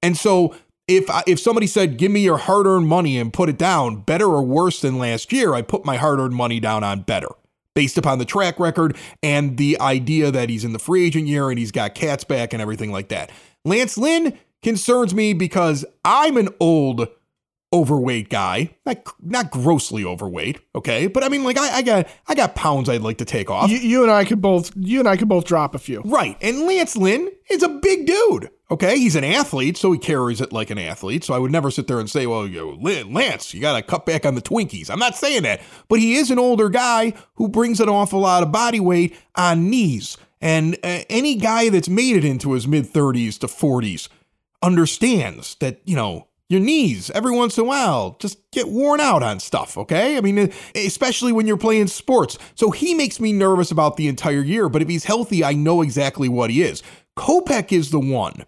And 0.01 0.15
so 0.17 0.55
if 0.89 1.05
if 1.27 1.39
somebody 1.39 1.67
said 1.67 1.97
give 1.97 2.11
me 2.11 2.19
your 2.21 2.37
hard-earned 2.37 2.87
money 2.87 3.17
and 3.17 3.31
put 3.31 3.47
it 3.47 3.57
down 3.57 3.97
better 3.97 4.25
or 4.25 4.41
worse 4.41 4.81
than 4.81 4.97
last 4.97 5.31
year 5.31 5.53
i 5.53 5.61
put 5.61 5.85
my 5.85 5.95
hard-earned 5.95 6.33
money 6.33 6.59
down 6.59 6.83
on 6.83 7.01
better 7.01 7.29
based 7.75 7.97
upon 7.97 8.17
the 8.17 8.25
track 8.25 8.59
record 8.59 8.97
and 9.21 9.57
the 9.57 9.79
idea 9.79 10.31
that 10.31 10.49
he's 10.49 10.65
in 10.65 10.73
the 10.73 10.79
free 10.79 11.05
agent 11.05 11.27
year 11.27 11.49
and 11.49 11.59
he's 11.59 11.71
got 11.71 11.93
Katz 11.93 12.23
back 12.23 12.51
and 12.51 12.61
everything 12.61 12.91
like 12.91 13.09
that 13.09 13.29
lance 13.63 13.97
lynn 13.97 14.37
concerns 14.61 15.13
me 15.13 15.33
because 15.33 15.85
i'm 16.03 16.37
an 16.37 16.49
old 16.59 17.07
overweight 17.71 18.29
guy, 18.29 18.75
not 18.85 18.97
not 19.21 19.51
grossly 19.51 20.03
overweight, 20.03 20.59
okay, 20.73 21.07
but 21.07 21.23
I 21.23 21.29
mean, 21.29 21.43
like 21.43 21.57
I, 21.57 21.77
I 21.77 21.81
got 21.81 22.07
I 22.27 22.35
got 22.35 22.55
pounds 22.55 22.89
I'd 22.89 23.01
like 23.01 23.19
to 23.19 23.25
take 23.25 23.49
off. 23.49 23.69
You, 23.69 23.77
you, 23.77 24.03
and 24.03 24.11
I 24.11 24.25
could 24.25 24.41
both 24.41 24.71
you 24.75 24.99
and 24.99 25.07
I 25.07 25.17
could 25.17 25.29
both 25.29 25.45
drop 25.45 25.75
a 25.75 25.79
few, 25.79 26.01
right? 26.01 26.37
And 26.41 26.61
Lance 26.61 26.97
Lynn 26.97 27.29
is 27.49 27.63
a 27.63 27.69
big 27.69 28.07
dude, 28.07 28.49
okay. 28.71 28.97
He's 28.97 29.15
an 29.15 29.23
athlete, 29.23 29.77
so 29.77 29.91
he 29.91 29.99
carries 29.99 30.41
it 30.41 30.51
like 30.51 30.69
an 30.69 30.79
athlete. 30.79 31.23
So 31.23 31.33
I 31.33 31.39
would 31.39 31.51
never 31.51 31.69
sit 31.69 31.87
there 31.87 31.99
and 31.99 32.09
say, 32.09 32.25
well, 32.25 32.47
you 32.47 32.75
Lance, 32.75 33.53
you 33.53 33.61
got 33.61 33.75
to 33.75 33.83
cut 33.83 34.05
back 34.05 34.25
on 34.25 34.35
the 34.35 34.41
Twinkies. 34.41 34.89
I'm 34.89 34.99
not 34.99 35.15
saying 35.15 35.43
that, 35.43 35.61
but 35.87 35.99
he 35.99 36.15
is 36.15 36.31
an 36.31 36.39
older 36.39 36.69
guy 36.69 37.13
who 37.35 37.47
brings 37.47 37.79
an 37.79 37.89
awful 37.89 38.19
lot 38.19 38.43
of 38.43 38.51
body 38.51 38.79
weight 38.79 39.15
on 39.35 39.69
knees. 39.69 40.17
And 40.41 40.75
uh, 40.83 41.01
any 41.09 41.35
guy 41.35 41.69
that's 41.69 41.89
made 41.89 42.15
it 42.15 42.23
into 42.23 42.53
his 42.53 42.65
mid 42.65 42.85
30s 42.85 43.37
to 43.39 43.47
40s 43.47 44.07
understands 44.61 45.55
that 45.59 45.81
you 45.85 45.95
know 45.95 46.27
your 46.49 46.59
knees 46.59 47.11
every 47.11 47.31
once 47.31 47.57
in 47.57 47.63
a 47.63 47.67
while 47.67 48.17
just 48.19 48.39
get 48.51 48.67
worn 48.67 48.99
out 48.99 49.21
on 49.21 49.39
stuff, 49.39 49.77
okay? 49.77 50.17
I 50.17 50.21
mean, 50.21 50.51
especially 50.73 51.31
when 51.31 51.45
you're 51.45 51.57
playing 51.57 51.87
sports. 51.87 52.37
So 52.55 52.71
he 52.71 52.95
makes 52.95 53.19
me 53.19 53.31
nervous 53.31 53.69
about 53.69 53.97
the 53.97 54.07
entire 54.07 54.41
year, 54.41 54.67
but 54.67 54.81
if 54.81 54.89
he's 54.89 55.03
healthy, 55.03 55.43
I 55.43 55.53
know 55.53 55.83
exactly 55.83 56.27
what 56.27 56.49
he 56.49 56.63
is. 56.63 56.81
Kopech 57.15 57.71
is 57.71 57.91
the 57.91 57.99
one 57.99 58.45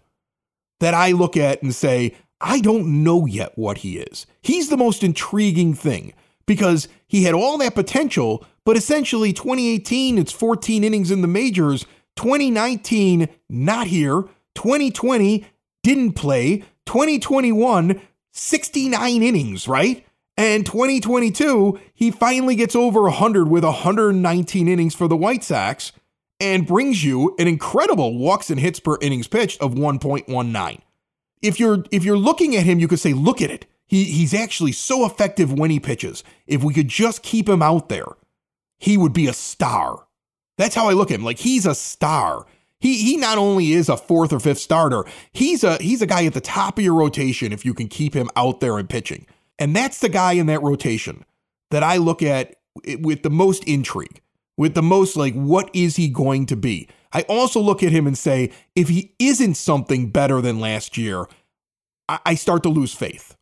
that 0.80 0.94
I 0.94 1.12
look 1.12 1.36
at 1.36 1.62
and 1.62 1.72
say, 1.72 2.16
I 2.40 2.60
don't 2.60 3.04
know 3.04 3.24
yet 3.24 3.52
what 3.56 3.78
he 3.78 3.98
is. 3.98 4.26
He's 4.40 4.68
the 4.68 4.76
most 4.76 5.04
intriguing 5.04 5.74
thing 5.74 6.12
because 6.44 6.88
he 7.06 7.22
had 7.22 7.34
all 7.34 7.56
that 7.58 7.76
potential, 7.76 8.44
but 8.64 8.76
essentially 8.76 9.32
2018, 9.32 10.18
it's 10.18 10.32
14 10.32 10.82
innings 10.82 11.12
in 11.12 11.22
the 11.22 11.28
majors. 11.28 11.86
2019, 12.16 13.28
not 13.48 13.86
here. 13.86 14.24
2020, 14.54 15.46
didn't 15.82 16.12
play. 16.12 16.64
2021, 16.86 18.00
69 18.32 19.22
innings, 19.22 19.68
right? 19.68 20.04
And 20.36 20.64
2022, 20.64 21.78
he 21.92 22.10
finally 22.10 22.56
gets 22.56 22.74
over 22.74 23.02
100 23.02 23.48
with 23.48 23.64
119 23.64 24.68
innings 24.68 24.94
for 24.94 25.06
the 25.06 25.16
White 25.16 25.44
Sox 25.44 25.92
and 26.40 26.66
brings 26.66 27.04
you 27.04 27.36
an 27.38 27.46
incredible 27.46 28.18
walks 28.18 28.50
and 28.50 28.58
hits 28.58 28.80
per 28.80 28.98
innings 29.00 29.28
pitched 29.28 29.60
of 29.60 29.74
1.19. 29.74 30.80
If 31.42 31.60
you're 31.60 31.84
if 31.90 32.04
you're 32.04 32.16
looking 32.16 32.56
at 32.56 32.64
him, 32.64 32.78
you 32.78 32.88
could 32.88 33.00
say, 33.00 33.12
look 33.12 33.42
at 33.42 33.50
it. 33.50 33.66
He 33.86 34.04
he's 34.04 34.32
actually 34.32 34.72
so 34.72 35.04
effective 35.04 35.52
when 35.52 35.70
he 35.70 35.78
pitches. 35.78 36.24
If 36.46 36.64
we 36.64 36.72
could 36.72 36.88
just 36.88 37.22
keep 37.22 37.48
him 37.48 37.62
out 37.62 37.88
there, 37.88 38.06
he 38.78 38.96
would 38.96 39.12
be 39.12 39.26
a 39.26 39.32
star. 39.32 40.06
That's 40.56 40.74
how 40.74 40.88
I 40.88 40.92
look 40.92 41.10
at 41.10 41.18
him. 41.18 41.24
Like 41.24 41.38
he's 41.38 41.66
a 41.66 41.74
star. 41.74 42.46
He 42.82 42.98
he 42.98 43.16
not 43.16 43.38
only 43.38 43.72
is 43.72 43.88
a 43.88 43.96
fourth 43.96 44.32
or 44.32 44.40
fifth 44.40 44.58
starter, 44.58 45.04
he's 45.32 45.62
a 45.62 45.76
he's 45.80 46.02
a 46.02 46.06
guy 46.06 46.26
at 46.26 46.34
the 46.34 46.40
top 46.40 46.78
of 46.78 46.84
your 46.84 46.94
rotation 46.94 47.52
if 47.52 47.64
you 47.64 47.72
can 47.72 47.88
keep 47.88 48.12
him 48.12 48.28
out 48.36 48.60
there 48.60 48.76
and 48.76 48.90
pitching. 48.90 49.26
And 49.58 49.74
that's 49.74 50.00
the 50.00 50.08
guy 50.08 50.32
in 50.32 50.46
that 50.46 50.62
rotation 50.62 51.24
that 51.70 51.84
I 51.84 51.96
look 51.96 52.22
at 52.22 52.56
with 53.00 53.22
the 53.22 53.30
most 53.30 53.62
intrigue, 53.64 54.20
with 54.56 54.74
the 54.74 54.82
most 54.82 55.16
like, 55.16 55.34
what 55.34 55.70
is 55.72 55.96
he 55.96 56.08
going 56.08 56.46
to 56.46 56.56
be? 56.56 56.88
I 57.12 57.22
also 57.22 57.60
look 57.60 57.82
at 57.82 57.92
him 57.92 58.06
and 58.06 58.18
say, 58.18 58.50
if 58.74 58.88
he 58.88 59.14
isn't 59.18 59.54
something 59.54 60.10
better 60.10 60.40
than 60.40 60.58
last 60.58 60.96
year, 60.96 61.26
I 62.08 62.34
start 62.34 62.62
to 62.64 62.68
lose 62.68 62.92
faith. 62.92 63.36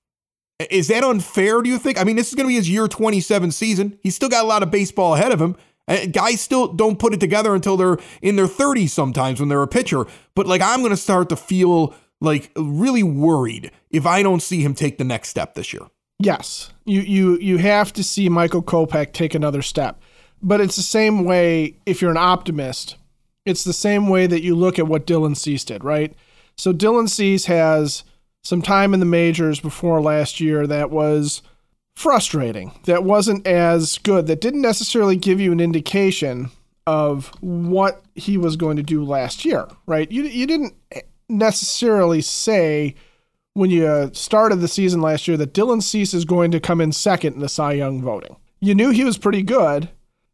Is 0.70 0.88
that 0.88 1.02
unfair, 1.02 1.62
do 1.62 1.70
you 1.70 1.78
think? 1.78 1.98
I 1.98 2.04
mean, 2.04 2.16
this 2.16 2.28
is 2.28 2.34
going 2.34 2.46
to 2.46 2.50
be 2.50 2.56
his 2.56 2.68
year 2.68 2.86
27 2.86 3.50
season. 3.52 3.98
He's 4.02 4.14
still 4.14 4.28
got 4.28 4.44
a 4.44 4.48
lot 4.48 4.62
of 4.62 4.70
baseball 4.70 5.14
ahead 5.14 5.32
of 5.32 5.40
him. 5.40 5.56
Uh, 5.90 6.06
guys 6.06 6.40
still 6.40 6.68
don't 6.72 6.98
put 6.98 7.12
it 7.12 7.20
together 7.20 7.54
until 7.54 7.76
they're 7.76 7.98
in 8.22 8.36
their 8.36 8.46
30s 8.46 8.90
sometimes 8.90 9.40
when 9.40 9.48
they're 9.48 9.62
a 9.62 9.68
pitcher. 9.68 10.06
But 10.34 10.46
like, 10.46 10.62
I'm 10.62 10.80
going 10.80 10.90
to 10.90 10.96
start 10.96 11.28
to 11.30 11.36
feel 11.36 11.94
like 12.20 12.52
really 12.56 13.02
worried 13.02 13.72
if 13.90 14.06
I 14.06 14.22
don't 14.22 14.40
see 14.40 14.62
him 14.62 14.74
take 14.74 14.98
the 14.98 15.04
next 15.04 15.28
step 15.28 15.54
this 15.54 15.72
year. 15.72 15.82
Yes, 16.22 16.70
you 16.84 17.00
you 17.00 17.38
you 17.38 17.56
have 17.56 17.94
to 17.94 18.04
see 18.04 18.28
Michael 18.28 18.62
Kopech 18.62 19.12
take 19.12 19.34
another 19.34 19.62
step. 19.62 20.00
But 20.42 20.60
it's 20.60 20.76
the 20.76 20.82
same 20.82 21.24
way 21.24 21.76
if 21.86 22.00
you're 22.00 22.10
an 22.10 22.16
optimist. 22.16 22.96
It's 23.46 23.64
the 23.64 23.72
same 23.72 24.08
way 24.08 24.26
that 24.26 24.42
you 24.42 24.54
look 24.54 24.78
at 24.78 24.86
what 24.86 25.06
Dylan 25.06 25.36
Cease 25.36 25.64
did, 25.64 25.82
right? 25.82 26.14
So 26.56 26.74
Dylan 26.74 27.08
Cease 27.08 27.46
has 27.46 28.04
some 28.42 28.60
time 28.60 28.92
in 28.92 29.00
the 29.00 29.06
majors 29.06 29.60
before 29.60 30.00
last 30.00 30.40
year 30.40 30.66
that 30.66 30.90
was 30.90 31.42
frustrating. 32.00 32.72
That 32.84 33.04
wasn't 33.04 33.46
as 33.46 33.98
good. 33.98 34.26
That 34.26 34.40
didn't 34.40 34.62
necessarily 34.62 35.16
give 35.16 35.38
you 35.38 35.52
an 35.52 35.60
indication 35.60 36.50
of 36.86 37.26
what 37.40 38.02
he 38.14 38.38
was 38.38 38.56
going 38.56 38.78
to 38.78 38.82
do 38.82 39.04
last 39.04 39.44
year, 39.44 39.68
right? 39.86 40.10
You 40.10 40.22
you 40.22 40.46
didn't 40.46 40.74
necessarily 41.28 42.22
say 42.22 42.94
when 43.52 43.70
you 43.70 44.10
started 44.14 44.56
the 44.56 44.68
season 44.68 45.02
last 45.02 45.28
year 45.28 45.36
that 45.36 45.52
Dylan 45.52 45.82
Cease 45.82 46.14
is 46.14 46.24
going 46.24 46.50
to 46.52 46.58
come 46.58 46.80
in 46.80 46.92
second 46.92 47.34
in 47.34 47.40
the 47.40 47.50
Cy 47.50 47.72
Young 47.72 48.00
voting. 48.00 48.36
You 48.60 48.74
knew 48.74 48.90
he 48.90 49.04
was 49.04 49.18
pretty 49.18 49.42
good. 49.42 49.90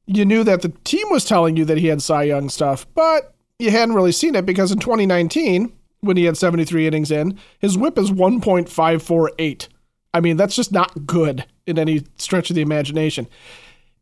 You 0.07 0.25
knew 0.25 0.45
that 0.45 0.63
the 0.63 0.73
team 0.85 1.07
was 1.11 1.25
telling 1.25 1.57
you 1.57 1.65
that 1.65 1.79
he 1.79 1.89
had 1.89 2.01
Cy 2.01 2.23
Young 2.25 2.49
stuff, 2.49 2.87
but 2.95 3.35
you 3.59 3.73
hadn't 3.73 3.97
really 3.97 4.13
seen 4.13 4.37
it 4.37 4.47
because 4.47 4.71
in 4.71 4.79
2019, 4.79 5.73
when 6.01 6.17
he 6.17 6.25
had 6.27 6.37
73 6.37 6.87
innings 6.87 7.11
in, 7.11 7.37
his 7.59 7.77
whip 7.77 7.99
is 7.99 8.13
1.548. 8.13 9.69
I 10.15 10.21
mean, 10.21 10.37
that's 10.37 10.55
just 10.55 10.71
not 10.71 11.07
good 11.07 11.45
in 11.67 11.79
any 11.79 12.05
stretch 12.17 12.51
of 12.51 12.57
the 12.57 12.63
imagination. 12.63 13.27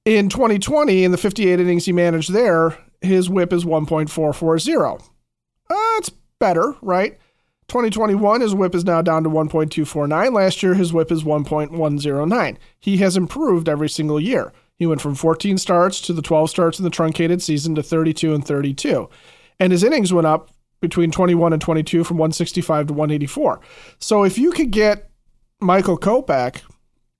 In 0.04 0.28
2020, 0.28 1.04
in 1.04 1.12
the 1.12 1.16
58 1.16 1.60
innings 1.60 1.86
he 1.86 1.92
managed 1.92 2.32
there, 2.32 2.76
his 3.00 3.30
whip 3.30 3.52
is 3.52 3.64
1.440. 3.64 5.00
Uh, 5.70 5.74
it's 5.98 6.10
better, 6.38 6.74
right? 6.82 7.18
2021, 7.68 8.42
his 8.42 8.54
whip 8.54 8.74
is 8.74 8.84
now 8.84 9.00
down 9.00 9.24
to 9.24 9.30
1.249. 9.30 10.34
Last 10.34 10.62
year, 10.62 10.74
his 10.74 10.92
whip 10.92 11.10
is 11.10 11.24
1.109. 11.24 12.56
He 12.78 12.98
has 12.98 13.16
improved 13.16 13.68
every 13.68 13.88
single 13.88 14.20
year. 14.20 14.52
He 14.76 14.86
went 14.86 15.00
from 15.00 15.14
14 15.14 15.56
starts 15.56 16.00
to 16.02 16.12
the 16.12 16.20
12 16.20 16.50
starts 16.50 16.78
in 16.78 16.84
the 16.84 16.90
truncated 16.90 17.40
season 17.40 17.74
to 17.76 17.82
32 17.82 18.34
and 18.34 18.44
32. 18.44 19.08
And 19.58 19.72
his 19.72 19.84
innings 19.84 20.12
went 20.12 20.26
up 20.26 20.50
between 20.80 21.10
21 21.10 21.52
and 21.52 21.62
22 21.62 22.04
from 22.04 22.18
165 22.18 22.88
to 22.88 22.92
184. 22.92 23.60
So 23.98 24.24
if 24.24 24.36
you 24.36 24.50
could 24.50 24.70
get 24.70 25.08
Michael 25.60 25.98
Kopech 25.98 26.60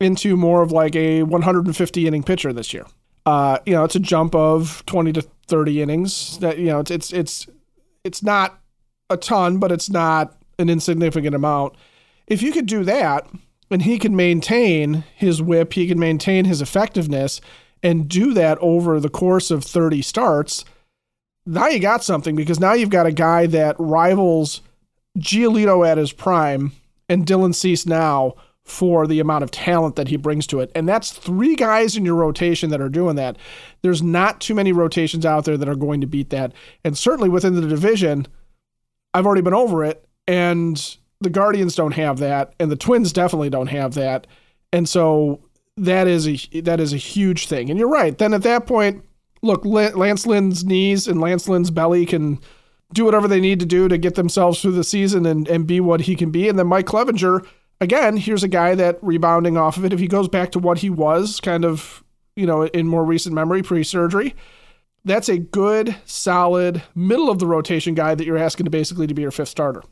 into 0.01 0.37
more 0.37 0.63
of 0.63 0.73
like 0.73 0.97
a 0.97 1.23
150 1.23 2.07
inning 2.07 2.23
pitcher 2.23 2.53
this 2.53 2.73
year, 2.73 2.87
uh, 3.27 3.59
you 3.65 3.73
know, 3.73 3.85
it's 3.85 3.97
a 3.97 4.01
jump 4.01 4.35
of 4.35 4.85
20 4.87 5.13
to 5.15 5.23
30 5.47 5.83
innings. 5.83 6.39
That 6.39 6.59
you 6.59 6.67
know, 6.67 6.81
it's 6.81 6.91
it's 6.91 7.13
it's 7.13 7.47
it's 8.03 8.23
not 8.23 8.61
a 9.11 9.17
ton, 9.17 9.59
but 9.59 9.73
it's 9.73 9.91
not 9.91 10.37
an 10.59 10.69
insignificant 10.69 11.35
amount. 11.35 11.75
If 12.27 12.43
you 12.43 12.53
could 12.53 12.67
do 12.67 12.85
that 12.85 13.27
and 13.71 13.83
he 13.83 13.99
can 13.99 14.17
maintain 14.17 15.05
his 15.15 15.43
whip, 15.43 15.73
he 15.73 15.87
can 15.89 15.99
maintain 15.99 16.45
his 16.45 16.63
effectiveness 16.63 17.41
and 17.83 18.09
do 18.09 18.33
that 18.35 18.59
over 18.59 18.99
the 18.99 19.11
course 19.11 19.51
of 19.51 19.63
30 19.63 20.01
starts, 20.01 20.65
now 21.47 21.69
you 21.69 21.79
got 21.79 22.03
something 22.03 22.35
because 22.35 22.59
now 22.59 22.73
you've 22.73 22.89
got 22.91 23.07
a 23.07 23.13
guy 23.13 23.47
that 23.47 23.77
rivals 23.79 24.63
Giolito 25.19 25.87
at 25.87 25.99
his 25.99 26.13
prime 26.13 26.73
and 27.09 27.27
Dylan 27.27 27.55
Cease 27.55 27.85
now 27.85 28.35
for 28.65 29.07
the 29.07 29.21
amount 29.21 29.45
of 29.45 29.51
talent 29.51 29.97
that 29.97 30.09
he 30.09 30.17
brings 30.17 30.47
to 30.47 30.61
it. 30.61 30.73
And 30.75 30.89
that's 30.89 31.13
three 31.13 31.55
guys 31.55 31.97
in 31.97 32.05
your 32.05 32.15
rotation 32.15 32.71
that 32.71 32.81
are 32.81 32.89
doing 32.89 33.17
that. 33.17 33.37
There's 33.83 34.03
not 34.03 34.41
too 34.41 34.55
many 34.55 34.73
rotations 34.73 35.27
out 35.27 35.45
there 35.45 35.59
that 35.59 35.69
are 35.69 35.75
going 35.75 36.01
to 36.01 36.07
beat 36.07 36.31
that. 36.31 36.53
And 36.83 36.97
certainly 36.97 37.29
within 37.29 37.55
the 37.55 37.69
division, 37.69 38.27
I've 39.13 39.27
already 39.27 39.43
been 39.43 39.55
over 39.55 39.85
it, 39.85 40.07
and 40.27 40.97
the 41.21 41.31
Guardians 41.31 41.75
don't 41.75 41.93
have 41.93 42.19
that, 42.19 42.55
and 42.59 42.71
the 42.71 42.77
Twins 42.77 43.13
definitely 43.13 43.51
don't 43.51 43.69
have 43.69 43.95
that, 43.95 44.27
and 44.73 44.89
so 44.89 45.41
that 45.77 46.09
is 46.09 46.29
a 46.29 46.61
that 46.61 46.81
is 46.81 46.93
a 46.93 46.99
huge 46.99 47.47
thing. 47.47 47.71
And 47.71 47.79
you're 47.79 47.89
right. 47.89 48.17
Then 48.17 48.35
at 48.35 48.43
that 48.43 48.67
point, 48.67 49.05
look, 49.43 49.65
Lance 49.65 50.27
Lynn's 50.27 50.65
knees 50.65 51.07
and 51.07 51.21
Lance 51.21 51.49
Lynn's 51.49 51.71
belly 51.71 52.07
can 52.07 52.41
do 52.93 53.05
whatever 53.05 53.29
they 53.29 53.41
need 53.41 53.61
to 53.61 53.67
do 53.67 53.89
to 53.89 53.99
get 53.99 54.15
themselves 54.15 54.61
through 54.61 54.73
the 54.73 54.85
season 54.85 55.27
and, 55.27 55.49
and 55.49 55.67
be 55.67 55.81
what 55.81 56.03
he 56.03 56.15
can 56.15 56.31
be. 56.31 56.49
And 56.49 56.59
then 56.59 56.67
Mike 56.69 56.87
Clevinger, 56.87 57.45
again, 57.81 58.17
here's 58.17 58.43
a 58.43 58.49
guy 58.49 58.75
that 58.75 58.99
rebounding 59.03 59.57
off 59.57 59.77
of 59.77 59.85
it, 59.85 59.93
if 59.93 60.01
he 60.01 60.09
goes 60.09 60.29
back 60.29 60.53
to 60.53 60.59
what 60.59 60.79
he 60.79 60.91
was 60.91 61.41
kind 61.41 61.65
of, 61.65 62.03
you 62.37 62.47
know, 62.47 62.63
in 62.63 62.89
more 62.89 63.05
recent 63.05 63.35
memory, 63.35 63.63
pre 63.63 63.83
surgery, 63.83 64.35
that's 65.05 65.29
a 65.29 65.39
good, 65.39 65.97
solid, 66.05 66.83
middle 66.95 67.31
of 67.31 67.39
the 67.39 67.47
rotation 67.47 67.95
guy 67.95 68.15
that 68.15 68.27
you're 68.27 68.39
asking 68.39 68.65
to 68.65 68.71
basically 68.71 69.07
to 69.07 69.15
be 69.15 69.23
your 69.23 69.31
fifth 69.31 69.51
starter. 69.51 69.83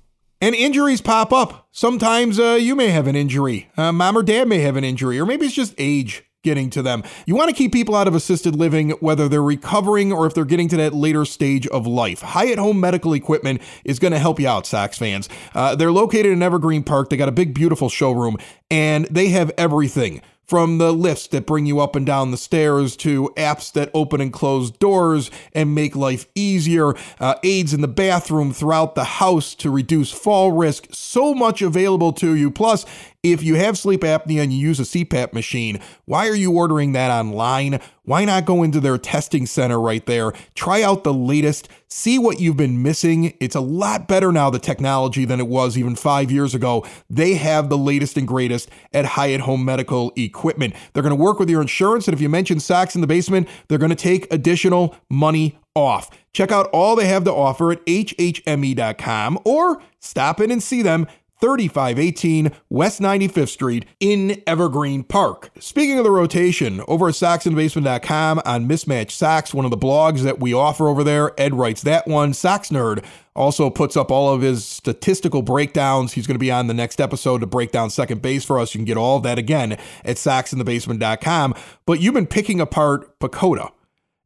And 0.41 0.55
injuries 0.55 1.01
pop 1.01 1.33
up. 1.33 1.69
Sometimes 1.71 2.41
uh, 2.41 2.59
you 2.61 2.75
may 2.75 2.89
have 2.89 3.07
an 3.07 3.15
injury. 3.15 3.71
Uh, 3.77 3.93
mom 3.93 4.19
or 4.19 4.25
dad 4.25 4.49
may 4.49 4.59
have 4.59 4.77
an 4.77 4.83
injury, 4.83 5.19
or 5.21 5.27
maybe 5.27 5.47
it's 5.47 5.55
just 5.55 5.75
age 5.79 6.25
getting 6.43 6.71
to 6.71 6.83
them. 6.83 7.03
You 7.27 7.35
want 7.35 7.51
to 7.51 7.57
keep 7.57 7.73
people 7.73 7.95
out 7.95 8.09
of 8.09 8.15
assisted 8.15 8.57
living, 8.57 8.91
whether 9.01 9.29
they're 9.29 9.43
recovering 9.43 10.13
or 10.13 10.27
if 10.27 10.35
they're 10.35 10.45
getting 10.45 10.69
to 10.69 10.77
that 10.79 10.95
later 10.95 11.25
stage 11.25 11.67
of 11.69 11.87
life. 11.87 12.21
Hyatt 12.21 12.59
Home 12.59 12.81
Medical 12.81 13.15
Equipment 13.15 13.63
is 13.85 13.99
going 13.99 14.13
to 14.13 14.19
help 14.19 14.41
you 14.41 14.49
out, 14.49 14.67
Sox 14.67 14.99
fans. 14.99 15.29
Uh, 15.55 15.75
they're 15.75 15.93
located 15.93 16.33
in 16.33 16.43
Evergreen 16.43 16.83
Park. 16.83 17.11
They 17.11 17.17
got 17.17 17.29
a 17.29 17.33
big, 17.33 17.55
beautiful 17.55 17.89
showroom, 17.89 18.37
and 18.71 19.07
they 19.07 19.29
have 19.29 19.53
everything 19.57 20.21
from 20.53 20.79
the 20.79 20.93
lifts 20.93 21.29
that 21.29 21.47
bring 21.47 21.65
you 21.65 21.81
up 21.81 21.97
and 21.97 22.05
down 22.05 22.31
the 22.31 22.37
stairs 22.37 22.95
to 22.97 23.33
apps 23.37 23.73
that 23.73 23.91
open 23.95 24.21
and 24.21 24.33
close 24.33 24.71
doors 24.71 25.31
and 25.55 25.75
make 25.75 25.97
life 25.97 26.27
easier, 26.35 26.95
uh, 27.21 27.35
aids 27.43 27.73
in 27.73 27.81
the 27.81 27.89
bathroom 27.89 28.53
throughout 28.53 28.95
the 28.95 29.05
house 29.05 29.55
to 29.55 29.71
reduce 29.71 30.11
fall 30.11 30.53
risk. 30.53 30.89
So 30.91 31.33
much 31.33 31.63
available 31.63 32.13
to 32.15 32.35
you. 32.35 32.51
Plus, 32.51 32.85
if 33.23 33.41
you 33.43 33.55
have 33.55 33.79
sleep 33.79 34.01
apnea 34.01 34.43
and 34.43 34.53
you 34.53 34.59
use 34.59 34.81
a 34.81 34.83
CPAP 34.83 35.33
machine, 35.33 35.81
why 36.07 36.29
are 36.29 36.35
you 36.35 36.53
ordering 36.53 36.93
that 36.93 37.11
online? 37.11 37.81
Why 38.05 38.25
not 38.25 38.47
go 38.47 38.65
into 38.65 38.81
their 38.81 38.99
testing 38.99 39.47
center 39.47 39.81
right 39.81 40.05
there? 40.07 40.33
Try 40.57 40.83
out 40.83 41.05
the 41.05 41.15
latest, 41.15 41.69
see 41.89 42.19
what 42.19 42.41
you've 42.41 42.57
been 42.57 42.83
missing. 42.83 43.37
It's 43.39 43.55
a 43.55 43.61
lot 43.61 44.09
better 44.09 44.33
now, 44.33 44.51
the 44.51 44.59
technology, 44.59 45.25
than 45.25 45.39
it 45.39 45.47
was 45.47 45.79
even 45.79 45.95
five 45.95 46.33
years 46.33 46.53
ago. 46.53 46.85
They 47.09 47.35
have 47.35 47.69
the 47.69 47.79
latest 47.79 48.17
and 48.17 48.27
greatest 48.27 48.69
at 48.93 49.05
Hyatt 49.05 49.43
Home 49.43 49.65
Medical 49.65 50.13
Equipment. 50.17 50.75
They're 50.93 51.05
going 51.05 51.17
to 51.17 51.23
work 51.23 51.39
with 51.39 51.49
your 51.49 51.63
insurance, 51.63 52.09
and 52.09 52.15
if 52.15 52.21
you 52.21 52.29
mention 52.29 52.59
Sox 52.59 52.97
in 52.97 53.03
the 53.03 53.07
basement, 53.07 53.49
they're 53.69 53.79
going 53.79 53.91
to 53.91 53.97
take 53.97 54.33
additional 54.33 54.97
money 55.09 55.61
off. 55.75 56.11
Check 56.33 56.51
out 56.51 56.69
all 56.73 56.97
they 56.97 57.07
have 57.07 57.25
to 57.25 57.33
offer 57.33 57.73
at 57.73 57.85
hhme.com 57.87 59.39
or 59.45 59.83
stop 60.01 60.41
in 60.41 60.51
and 60.51 60.63
see 60.63 60.83
them 60.83 61.07
3518 61.43 62.53
West 62.71 63.01
95th 63.01 63.49
Street 63.49 63.85
in 63.99 64.41
Evergreen 64.47 65.03
Park. 65.03 65.51
Speaking 65.59 65.99
of 65.99 66.05
the 66.05 66.11
rotation, 66.13 66.81
over 66.87 67.09
at 67.09 67.15
SoxInTheBasement.com 67.15 68.43
on 68.45 68.69
Mismatch 68.69 69.11
Sox, 69.11 69.53
one 69.53 69.65
of 69.65 69.73
the 69.73 69.77
blogs 69.77 70.21
that 70.21 70.39
we 70.39 70.55
offer 70.55 70.87
over 70.87 71.03
there, 71.03 71.33
Ed 71.37 71.57
writes 71.57 71.83
that 71.83 72.07
one. 72.07 72.33
Sox 72.33 72.69
Nerd 72.69 73.05
also 73.35 73.71
puts 73.71 73.97
up 73.97 74.13
all 74.13 74.33
of 74.33 74.41
his 74.41 74.65
statistical 74.65 75.43
breakdowns. 75.43 76.13
He's 76.13 76.29
going 76.29 76.37
to 76.37 76.39
be 76.39 76.53
on 76.53 76.69
the 76.69 76.75
next 76.75 77.01
episode 77.01 77.41
to 77.41 77.47
break 77.49 77.73
down 77.73 77.91
second 77.91 78.23
base 78.23 78.45
for 78.45 78.61
us. 78.61 78.73
You 78.73 78.79
can 78.79 78.85
get 78.85 78.97
all 78.97 79.19
that 79.19 79.37
again 79.37 79.73
at 80.05 80.19
SoxInTheBasement.com. 80.19 81.57
But 81.87 82.01
you've 82.01 82.15
been 82.15 82.29
picking 82.29 82.61
apart 82.61 83.19
PECOTA. 83.19 83.73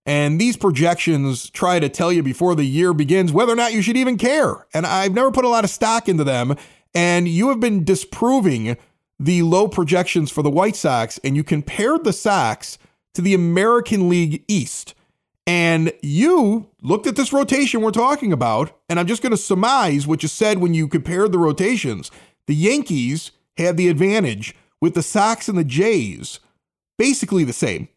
And 0.05 0.39
these 0.39 0.59
projections 0.59 1.49
try 1.49 1.81
to 1.81 1.89
tell 1.89 2.13
you 2.13 2.23
before 2.23 2.55
the 2.55 2.65
year 2.67 2.93
begins 2.93 3.33
whether 3.33 3.55
or 3.55 3.57
not 3.57 3.73
you 3.73 3.81
should 3.81 3.97
even 3.97 4.19
care. 4.19 4.67
And 4.75 4.87
I've 4.87 5.15
never 5.15 5.33
put 5.33 5.47
a 5.47 5.49
lot 5.49 5.65
of 5.65 5.71
stock 5.71 6.11
into 6.11 6.23
them 6.23 6.57
and 6.97 7.29
you 7.29 7.51
have 7.51 7.61
been 7.61 7.85
disproving 7.85 8.79
the 9.21 9.43
low 9.43 9.69
projections 9.69 10.31
for 10.31 10.43
the 10.43 10.51
White 10.51 10.77
Sox 10.77 11.21
and 11.23 11.37
you 11.37 11.45
compared 11.45 12.05
the 12.05 12.13
Sox 12.13 12.79
to 13.13 13.21
the 13.21 13.35
American 13.35 14.09
League 14.09 14.45
East. 14.49 14.95
And 15.47 15.93
you 16.03 16.71
looked 16.81 17.07
at 17.07 17.15
this 17.15 17.35
rotation 17.35 17.83
we're 17.83 17.91
talking 17.91 18.33
about, 18.33 18.77
and 18.89 18.99
I'm 18.99 19.07
just 19.07 19.23
going 19.23 19.31
to 19.31 19.37
surmise 19.37 20.07
what 20.07 20.23
you 20.23 20.29
said 20.29 20.59
when 20.59 20.73
you 20.73 20.89
compared 20.89 21.33
the 21.33 21.39
rotations. 21.39 22.11
The 22.47 22.55
Yankees 22.55 23.31
had 23.59 23.77
the 23.77 23.89
advantage 23.89 24.55
with 24.81 24.95
the 24.95 25.03
Sox 25.03 25.49
and 25.49 25.59
the 25.59 25.65
Jays 25.65 26.41
basically 26.99 27.45
the 27.45 27.53
same, 27.53 27.89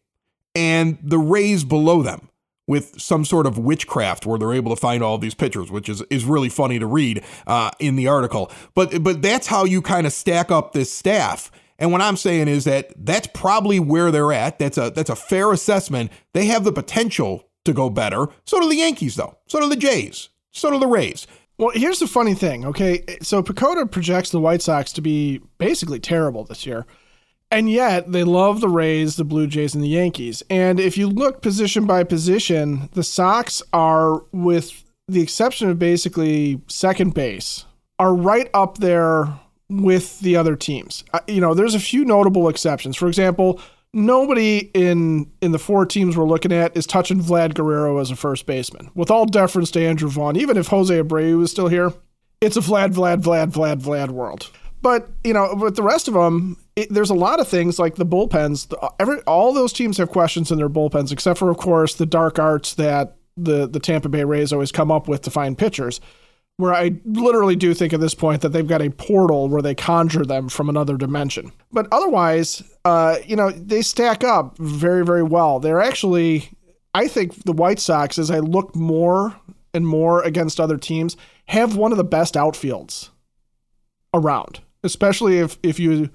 and 0.54 0.98
the 1.02 1.18
Rays 1.18 1.64
below 1.64 2.02
them 2.02 2.28
with 2.70 3.00
some 3.00 3.24
sort 3.24 3.46
of 3.46 3.58
witchcraft 3.58 4.26
where 4.26 4.38
they're 4.38 4.52
able 4.52 4.72
to 4.72 4.80
find 4.80 5.02
all 5.02 5.18
these 5.18 5.34
pictures, 5.34 5.72
which 5.72 5.88
is 5.88 6.02
is 6.02 6.24
really 6.24 6.48
funny 6.48 6.78
to 6.78 6.86
read 6.86 7.24
uh, 7.48 7.68
in 7.80 7.96
the 7.96 8.06
article. 8.06 8.48
But 8.76 9.02
but 9.02 9.20
that's 9.22 9.48
how 9.48 9.64
you 9.64 9.82
kind 9.82 10.06
of 10.06 10.12
stack 10.12 10.52
up 10.52 10.72
this 10.72 10.92
staff. 10.92 11.50
And 11.80 11.90
what 11.90 12.00
I'm 12.00 12.16
saying 12.16 12.46
is 12.46 12.64
that 12.64 12.92
that's 12.96 13.26
probably 13.34 13.80
where 13.80 14.12
they're 14.12 14.32
at. 14.32 14.60
That's 14.60 14.78
a 14.78 14.90
that's 14.90 15.10
a 15.10 15.16
fair 15.16 15.50
assessment. 15.50 16.12
They 16.32 16.46
have 16.46 16.62
the 16.62 16.70
potential 16.72 17.48
to 17.64 17.72
go 17.72 17.90
better. 17.90 18.28
So 18.44 18.60
do 18.60 18.68
the 18.68 18.76
Yankees, 18.76 19.16
though. 19.16 19.36
So 19.48 19.58
do 19.58 19.68
the 19.68 19.74
Jays. 19.74 20.28
So 20.52 20.70
do 20.70 20.78
the 20.78 20.86
Rays. 20.86 21.26
Well, 21.58 21.72
here's 21.74 21.98
the 21.98 22.06
funny 22.06 22.34
thing, 22.34 22.64
okay? 22.66 23.04
So 23.20 23.42
PECOTA 23.42 23.90
projects 23.90 24.30
the 24.30 24.40
White 24.40 24.62
Sox 24.62 24.92
to 24.92 25.02
be 25.02 25.42
basically 25.58 25.98
terrible 25.98 26.44
this 26.44 26.64
year. 26.64 26.86
And 27.50 27.70
yet 27.70 28.12
they 28.12 28.22
love 28.22 28.60
the 28.60 28.68
Rays, 28.68 29.16
the 29.16 29.24
Blue 29.24 29.46
Jays, 29.46 29.74
and 29.74 29.82
the 29.82 29.88
Yankees. 29.88 30.42
And 30.48 30.78
if 30.78 30.96
you 30.96 31.08
look 31.08 31.42
position 31.42 31.84
by 31.84 32.04
position, 32.04 32.88
the 32.92 33.02
Sox 33.02 33.60
are, 33.72 34.22
with 34.32 34.84
the 35.08 35.20
exception 35.20 35.68
of 35.68 35.78
basically 35.78 36.60
second 36.68 37.12
base, 37.14 37.64
are 37.98 38.14
right 38.14 38.48
up 38.54 38.78
there 38.78 39.26
with 39.68 40.20
the 40.20 40.36
other 40.36 40.56
teams. 40.56 41.04
Uh, 41.12 41.20
you 41.26 41.40
know, 41.40 41.54
there's 41.54 41.74
a 41.74 41.80
few 41.80 42.04
notable 42.04 42.48
exceptions. 42.48 42.96
For 42.96 43.08
example, 43.08 43.60
nobody 43.92 44.70
in 44.74 45.30
in 45.40 45.52
the 45.52 45.58
four 45.58 45.86
teams 45.86 46.16
we're 46.16 46.24
looking 46.24 46.52
at 46.52 46.76
is 46.76 46.86
touching 46.86 47.20
Vlad 47.20 47.54
Guerrero 47.54 47.98
as 47.98 48.10
a 48.10 48.16
first 48.16 48.46
baseman. 48.46 48.90
With 48.94 49.10
all 49.10 49.26
deference 49.26 49.70
to 49.72 49.84
Andrew 49.84 50.08
Vaughn, 50.08 50.36
even 50.36 50.56
if 50.56 50.68
Jose 50.68 50.94
Abreu 50.94 51.42
is 51.42 51.50
still 51.50 51.68
here, 51.68 51.92
it's 52.40 52.56
a 52.56 52.60
Vlad, 52.60 52.94
Vlad, 52.94 53.22
Vlad, 53.22 53.52
Vlad, 53.52 53.80
Vlad 53.80 54.10
world. 54.10 54.50
But 54.82 55.08
you 55.24 55.32
know, 55.32 55.54
with 55.54 55.76
the 55.76 55.82
rest 55.82 56.08
of 56.08 56.14
them, 56.14 56.56
it, 56.80 56.88
there's 56.90 57.10
a 57.10 57.14
lot 57.14 57.40
of 57.40 57.48
things 57.48 57.78
like 57.78 57.96
the 57.96 58.06
bullpens. 58.06 58.72
Every 58.98 59.20
all 59.22 59.52
those 59.52 59.72
teams 59.72 59.98
have 59.98 60.10
questions 60.10 60.50
in 60.50 60.58
their 60.58 60.68
bullpens, 60.68 61.12
except 61.12 61.38
for 61.38 61.50
of 61.50 61.58
course 61.58 61.94
the 61.94 62.06
dark 62.06 62.38
arts 62.38 62.74
that 62.74 63.16
the 63.36 63.66
the 63.66 63.80
Tampa 63.80 64.08
Bay 64.08 64.24
Rays 64.24 64.52
always 64.52 64.72
come 64.72 64.90
up 64.90 65.08
with 65.08 65.22
to 65.22 65.30
find 65.30 65.56
pitchers. 65.56 66.00
Where 66.56 66.74
I 66.74 67.00
literally 67.06 67.56
do 67.56 67.72
think 67.72 67.94
at 67.94 68.00
this 68.00 68.14
point 68.14 68.42
that 68.42 68.50
they've 68.50 68.66
got 68.66 68.82
a 68.82 68.90
portal 68.90 69.48
where 69.48 69.62
they 69.62 69.74
conjure 69.74 70.26
them 70.26 70.50
from 70.50 70.68
another 70.68 70.98
dimension. 70.98 71.52
But 71.72 71.88
otherwise, 71.90 72.62
uh, 72.84 73.16
you 73.24 73.34
know, 73.34 73.50
they 73.50 73.80
stack 73.80 74.22
up 74.24 74.58
very, 74.58 75.02
very 75.02 75.22
well. 75.22 75.58
They're 75.58 75.80
actually, 75.80 76.50
I 76.92 77.08
think, 77.08 77.44
the 77.44 77.54
White 77.54 77.78
Sox, 77.78 78.18
as 78.18 78.30
I 78.30 78.40
look 78.40 78.76
more 78.76 79.34
and 79.72 79.86
more 79.86 80.22
against 80.22 80.60
other 80.60 80.76
teams, 80.76 81.16
have 81.46 81.76
one 81.76 81.92
of 81.92 81.98
the 81.98 82.04
best 82.04 82.34
outfields 82.34 83.08
around 84.12 84.60
especially 84.82 85.38
if 85.38 85.58
if 85.62 85.78
you 85.78 86.10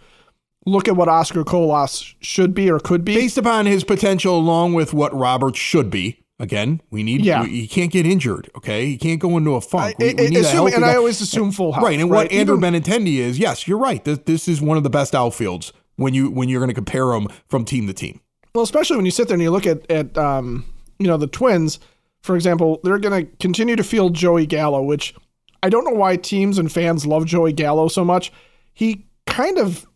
look 0.65 0.87
at 0.87 0.95
what 0.95 1.07
Oscar 1.07 1.43
Colas 1.43 2.15
should 2.19 2.53
be 2.53 2.69
or 2.69 2.79
could 2.79 3.05
be 3.05 3.15
based 3.15 3.37
upon 3.37 3.65
his 3.65 3.83
potential, 3.83 4.37
along 4.37 4.73
with 4.73 4.93
what 4.93 5.13
Robert 5.13 5.55
should 5.55 5.89
be. 5.89 6.21
Again, 6.37 6.81
we 6.89 7.01
need. 7.01 7.23
Yeah. 7.23 7.43
We, 7.43 7.61
he 7.61 7.67
can't 7.67 7.91
get 7.91 8.05
injured. 8.05 8.49
Okay, 8.57 8.87
he 8.87 8.97
can't 8.97 9.21
go 9.21 9.37
into 9.37 9.55
a 9.55 9.61
funk. 9.61 9.97
We, 9.99 10.13
we 10.13 10.27
need 10.27 10.37
assuming, 10.39 10.73
and 10.73 10.83
guy. 10.83 10.93
I 10.93 10.95
always 10.97 11.21
assume 11.21 11.51
full 11.51 11.71
health. 11.71 11.85
Right, 11.85 11.99
and 11.99 12.11
right? 12.11 12.25
what 12.25 12.31
Andrew 12.31 12.57
Even, 12.57 12.81
Benintendi 12.81 13.17
is, 13.17 13.39
yes, 13.39 13.67
you're 13.67 13.77
right. 13.77 14.03
This, 14.03 14.19
this 14.25 14.47
is 14.47 14.61
one 14.61 14.75
of 14.75 14.83
the 14.83 14.89
best 14.89 15.13
outfields 15.13 15.71
when 15.95 16.13
you 16.13 16.29
when 16.29 16.49
you're 16.49 16.59
going 16.59 16.69
to 16.69 16.75
compare 16.75 17.07
them 17.07 17.27
from 17.47 17.63
team 17.63 17.87
to 17.87 17.93
team. 17.93 18.19
Well, 18.53 18.63
especially 18.63 18.97
when 18.97 19.05
you 19.05 19.11
sit 19.11 19.27
there 19.27 19.35
and 19.35 19.43
you 19.43 19.51
look 19.51 19.65
at 19.65 19.89
at 19.89 20.17
um, 20.17 20.65
you 20.99 21.07
know 21.07 21.15
the 21.15 21.27
Twins, 21.27 21.79
for 22.21 22.35
example, 22.35 22.81
they're 22.83 22.99
going 22.99 23.25
to 23.25 23.31
continue 23.37 23.77
to 23.77 23.83
field 23.83 24.13
Joey 24.13 24.45
Gallo, 24.45 24.83
which 24.83 25.15
I 25.63 25.69
don't 25.69 25.85
know 25.85 25.97
why 25.97 26.17
teams 26.17 26.57
and 26.57 26.69
fans 26.69 27.05
love 27.05 27.25
Joey 27.25 27.53
Gallo 27.53 27.87
so 27.87 28.03
much 28.03 28.33
he 28.75 29.07
kind 29.25 29.57
of 29.57 29.87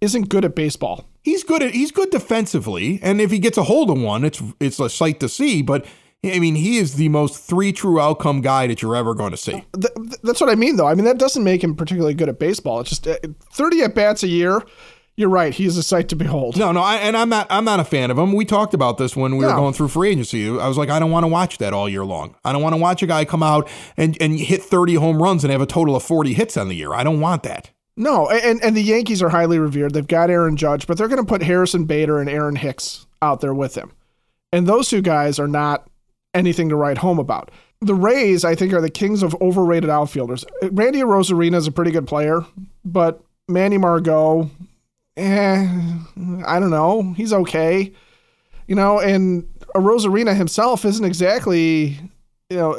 isn't 0.00 0.28
good 0.28 0.44
at 0.44 0.54
baseball. 0.54 1.04
He's 1.22 1.42
good 1.42 1.62
at 1.62 1.72
he's 1.72 1.90
good 1.90 2.10
defensively, 2.10 3.00
and 3.02 3.20
if 3.20 3.30
he 3.30 3.38
gets 3.38 3.58
a 3.58 3.64
hold 3.64 3.90
of 3.90 4.00
one, 4.00 4.24
it's 4.24 4.42
it's 4.60 4.80
a 4.80 4.88
sight 4.88 5.20
to 5.20 5.28
see. 5.28 5.62
But 5.62 5.84
I 6.24 6.38
mean, 6.38 6.56
he 6.56 6.78
is 6.78 6.94
the 6.94 7.08
most 7.08 7.42
three 7.42 7.72
true 7.72 8.00
outcome 8.00 8.40
guy 8.40 8.66
that 8.66 8.82
you're 8.82 8.96
ever 8.96 9.14
going 9.14 9.30
to 9.30 9.36
see. 9.36 9.64
That's 10.22 10.40
what 10.40 10.50
I 10.50 10.56
mean, 10.56 10.76
though. 10.76 10.88
I 10.88 10.94
mean, 10.94 11.04
that 11.04 11.18
doesn't 11.18 11.44
make 11.44 11.62
him 11.62 11.76
particularly 11.76 12.14
good 12.14 12.28
at 12.28 12.38
baseball. 12.38 12.80
It's 12.80 12.90
just 12.90 13.06
uh, 13.06 13.18
30 13.52 13.82
at 13.82 13.94
bats 13.94 14.22
a 14.24 14.28
year. 14.28 14.62
You're 15.14 15.28
right. 15.28 15.52
He's 15.52 15.76
a 15.76 15.82
sight 15.82 16.08
to 16.10 16.16
behold. 16.16 16.56
No, 16.56 16.70
no, 16.70 16.80
I, 16.80 16.96
and 16.96 17.16
I'm 17.16 17.28
not. 17.28 17.48
I'm 17.50 17.64
not 17.64 17.80
a 17.80 17.84
fan 17.84 18.12
of 18.12 18.18
him. 18.18 18.32
We 18.32 18.44
talked 18.44 18.72
about 18.72 18.98
this 18.98 19.16
when 19.16 19.36
we 19.36 19.42
no. 19.42 19.48
were 19.48 19.54
going 19.54 19.74
through 19.74 19.88
free 19.88 20.10
agency. 20.10 20.48
I 20.48 20.68
was 20.68 20.78
like, 20.78 20.90
I 20.90 21.00
don't 21.00 21.10
want 21.10 21.24
to 21.24 21.28
watch 21.28 21.58
that 21.58 21.72
all 21.72 21.88
year 21.88 22.04
long. 22.04 22.36
I 22.44 22.52
don't 22.52 22.62
want 22.62 22.74
to 22.74 22.80
watch 22.80 23.02
a 23.02 23.06
guy 23.06 23.24
come 23.24 23.42
out 23.42 23.68
and 23.96 24.16
and 24.20 24.38
hit 24.38 24.62
30 24.62 24.94
home 24.94 25.20
runs 25.20 25.42
and 25.42 25.50
have 25.50 25.60
a 25.60 25.66
total 25.66 25.96
of 25.96 26.04
40 26.04 26.34
hits 26.34 26.56
on 26.56 26.68
the 26.68 26.76
year. 26.76 26.94
I 26.94 27.02
don't 27.02 27.18
want 27.18 27.42
that. 27.42 27.70
No, 27.98 28.30
and 28.30 28.62
and 28.62 28.76
the 28.76 28.82
Yankees 28.82 29.20
are 29.22 29.28
highly 29.28 29.58
revered. 29.58 29.92
They've 29.92 30.06
got 30.06 30.30
Aaron 30.30 30.56
Judge, 30.56 30.86
but 30.86 30.96
they're 30.96 31.08
going 31.08 31.20
to 31.20 31.28
put 31.28 31.42
Harrison 31.42 31.84
Bader 31.84 32.20
and 32.20 32.30
Aaron 32.30 32.54
Hicks 32.54 33.06
out 33.20 33.40
there 33.40 33.52
with 33.52 33.74
him. 33.74 33.90
And 34.52 34.68
those 34.68 34.88
two 34.88 35.02
guys 35.02 35.40
are 35.40 35.48
not 35.48 35.90
anything 36.32 36.68
to 36.68 36.76
write 36.76 36.98
home 36.98 37.18
about. 37.18 37.50
The 37.80 37.96
Rays, 37.96 38.44
I 38.44 38.54
think, 38.54 38.72
are 38.72 38.80
the 38.80 38.88
kings 38.88 39.24
of 39.24 39.34
overrated 39.40 39.90
outfielders. 39.90 40.44
Randy 40.62 41.00
Arozarena 41.00 41.56
is 41.56 41.66
a 41.66 41.72
pretty 41.72 41.90
good 41.90 42.06
player, 42.06 42.46
but 42.84 43.20
Manny 43.48 43.78
Margot, 43.78 44.48
eh, 45.16 45.66
I 46.46 46.60
don't 46.60 46.70
know. 46.70 47.14
He's 47.16 47.32
okay. 47.32 47.92
You 48.68 48.76
know, 48.76 49.00
and 49.00 49.42
Arozarena 49.74 50.36
himself 50.36 50.84
isn't 50.84 51.04
exactly, 51.04 51.98
you 52.48 52.56
know, 52.56 52.74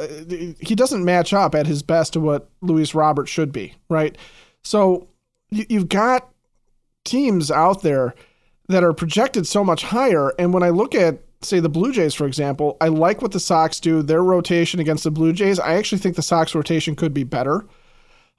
he 0.62 0.76
doesn't 0.76 1.04
match 1.04 1.34
up 1.34 1.56
at 1.56 1.68
his 1.68 1.84
best 1.84 2.14
to 2.14 2.22
what 2.22 2.50
Luis 2.62 2.96
Robert 2.96 3.28
should 3.28 3.52
be, 3.52 3.74
right? 3.90 4.18
So 4.64 5.09
you've 5.52 5.90
got 5.90 6.30
teams 7.06 7.50
out 7.52 7.82
there 7.82 8.16
that 8.68 8.84
are 8.84 8.94
projected 8.94 9.48
so 9.48 9.64
much 9.64 9.84
higher. 9.84 10.34
And 10.38 10.54
when 10.54 10.64
I 10.64 10.70
look 10.70 10.94
at, 10.94 11.20
say, 11.42 11.60
the 11.60 11.70
Blue 11.70 11.92
Jays, 11.92 12.14
for 12.14 12.28
example, 12.28 12.78
I 12.80 12.90
like 12.90 13.22
what 13.22 13.32
the 13.32 13.40
Sox 13.40 13.80
do, 13.80 14.02
their 14.02 14.24
rotation 14.24 14.80
against 14.80 15.04
the 15.04 15.12
Blue 15.12 15.34
Jays. 15.34 15.60
I 15.60 15.74
actually 15.74 15.98
think 16.00 16.16
the 16.16 16.22
Sox 16.22 16.54
rotation 16.54 16.96
could 16.96 17.14
be 17.14 17.24
better. 17.24 17.66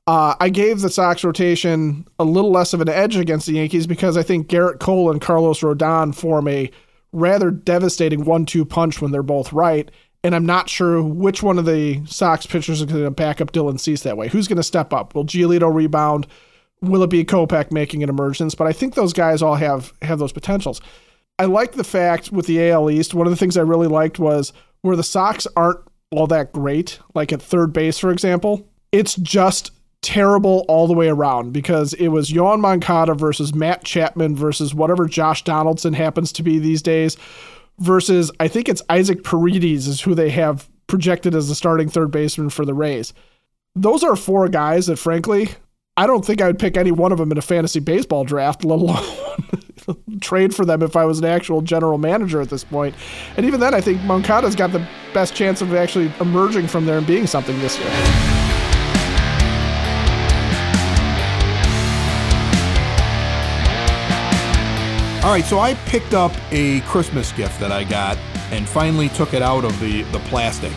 Uh, 0.07 0.35
I 0.41 0.49
gave 0.49 0.81
the 0.81 0.91
Sox 0.91 1.25
rotation 1.25 2.07
a 2.19 2.25
little 2.25 2.51
less 2.51 2.73
of 2.73 2.81
an 2.81 2.89
edge 2.89 3.17
against 3.17 3.47
the 3.47 3.55
Yankees 3.55 3.87
because 3.87 4.17
I 4.17 4.23
think 4.23 4.49
Gerrit 4.49 4.81
Cole 4.81 5.11
and 5.11 5.21
Carlos 5.21 5.61
Rodon 5.61 6.15
form 6.15 6.49
a 6.49 6.71
rather 7.13 7.51
devastating 7.51 8.25
one 8.25 8.47
two 8.47 8.65
punch 8.65 9.03
when 9.03 9.13
they're 9.13 9.23
both 9.23 9.53
right. 9.53 9.91
And 10.23 10.35
I'm 10.35 10.47
not 10.47 10.69
sure 10.69 11.03
which 11.03 11.43
one 11.43 11.59
of 11.59 11.65
the 11.65 12.05
Sox 12.07 12.47
pitchers 12.47 12.81
is 12.81 12.87
going 12.87 13.05
to 13.05 13.11
back 13.11 13.41
up 13.41 13.53
Dylan 13.53 13.81
Cease 13.81 14.03
that 14.03 14.17
way. 14.17 14.29
Who's 14.29 14.49
going 14.49 14.59
to 14.59 14.63
step 14.63 14.93
up? 14.93 15.15
Will 15.15 15.25
Giolito 15.25 15.73
rebound? 15.73 16.27
Will 16.83 17.03
it 17.03 17.11
be 17.11 17.25
Kopech 17.25 17.71
making 17.71 18.03
an 18.03 18.09
emergence? 18.09 18.55
But 18.55 18.67
I 18.67 18.73
think 18.73 18.95
those 18.95 19.13
guys 19.13 19.43
all 19.43 19.57
have 19.57 19.93
have 20.03 20.19
those 20.19 20.33
potentials. 20.33 20.81
I 21.39 21.45
like 21.47 21.73
the 21.73 21.85
fact 21.85 22.33
with 22.33 22.47
the 22.47 22.71
AL 22.71 22.91
East. 22.91 23.15
One 23.15 23.27
of 23.27 23.31
the 23.31 23.37
things 23.37 23.57
I 23.57 23.63
really 23.63 23.87
liked 23.87 24.19
was 24.19 24.53
where 24.83 24.97
the 24.97 25.03
Sox 25.03 25.47
aren't 25.57 25.81
all 26.11 26.27
that 26.27 26.53
great, 26.53 26.99
like 27.15 27.33
at 27.33 27.43
third 27.43 27.73
base, 27.73 27.99
for 27.99 28.11
example. 28.11 28.69
It's 28.93 29.15
just 29.17 29.71
terrible 30.03 30.65
all 30.69 30.87
the 30.87 30.95
way 30.95 31.09
around 31.09 31.53
because 31.53 31.93
it 31.95 32.09
was 32.09 32.31
Yoan 32.31 32.61
Moncada 32.61 33.15
versus 33.15 33.55
Matt 33.55 33.85
Chapman 33.85 34.35
versus 34.35 34.75
whatever 34.75 35.07
Josh 35.07 35.45
Donaldson 35.45 35.93
happens 35.93 36.33
to 36.33 36.43
be 36.43 36.59
these 36.59 36.83
days 36.83 37.17
versus 37.79 38.31
I 38.41 38.49
think 38.49 38.69
it's 38.69 38.83
Isaac 38.89 39.25
Paredes 39.25 39.87
is 39.87 40.01
who 40.01 40.15
they 40.15 40.31
have 40.31 40.69
projected 40.87 41.35
as 41.35 41.49
the 41.49 41.55
starting 41.55 41.89
third 41.89 42.11
baseman 42.11 42.51
for 42.51 42.65
the 42.65 42.75
Rays. 42.75 43.13
Those 43.75 44.03
are 44.03 44.17
four 44.17 44.49
guys 44.49 44.87
that, 44.87 44.99
frankly, 44.99 45.51
I 45.97 46.07
don't 46.07 46.25
think 46.25 46.41
I 46.41 46.47
would 46.47 46.59
pick 46.59 46.77
any 46.77 46.93
one 46.93 47.13
of 47.13 47.19
them 47.19 47.31
in 47.33 47.39
a 47.39 47.43
fantasy 47.43 47.81
baseball 47.81 48.25
draft, 48.25 48.65
let 48.65 48.79
alone 48.79 50.21
trade 50.21 50.55
for 50.55 50.65
them 50.65 50.83
if 50.83 50.97
I 50.97 51.05
was 51.05 51.19
an 51.19 51.25
actual 51.25 51.61
general 51.61 51.99
manager 51.99 52.41
at 52.41 52.49
this 52.49 52.65
point. 52.65 52.95
And 53.37 53.45
even 53.45 53.61
then, 53.61 53.75
I 53.75 53.81
think 53.81 54.01
Moncada's 54.03 54.55
got 54.55 54.73
the 54.73 54.87
best 55.13 55.35
chance 55.35 55.61
of 55.61 55.75
actually 55.75 56.13
emerging 56.21 56.69
from 56.69 56.87
there 56.87 56.99
and 56.99 57.07
being 57.07 57.27
something 57.27 57.59
this 57.59 57.79
year. 57.79 57.89
All 65.23 65.31
right, 65.31 65.45
so 65.45 65.59
I 65.59 65.75
picked 65.87 66.15
up 66.15 66.33
a 66.51 66.81
Christmas 66.83 67.31
gift 67.33 67.61
that 67.61 67.73
I 67.73 67.85
got 67.85 68.17
and 68.53 68.67
finally 68.67 69.11
took 69.11 69.35
it 69.35 69.43
out 69.43 69.65
of 69.65 69.79
the, 69.79 70.03
the 70.05 70.19
plastic 70.21 70.73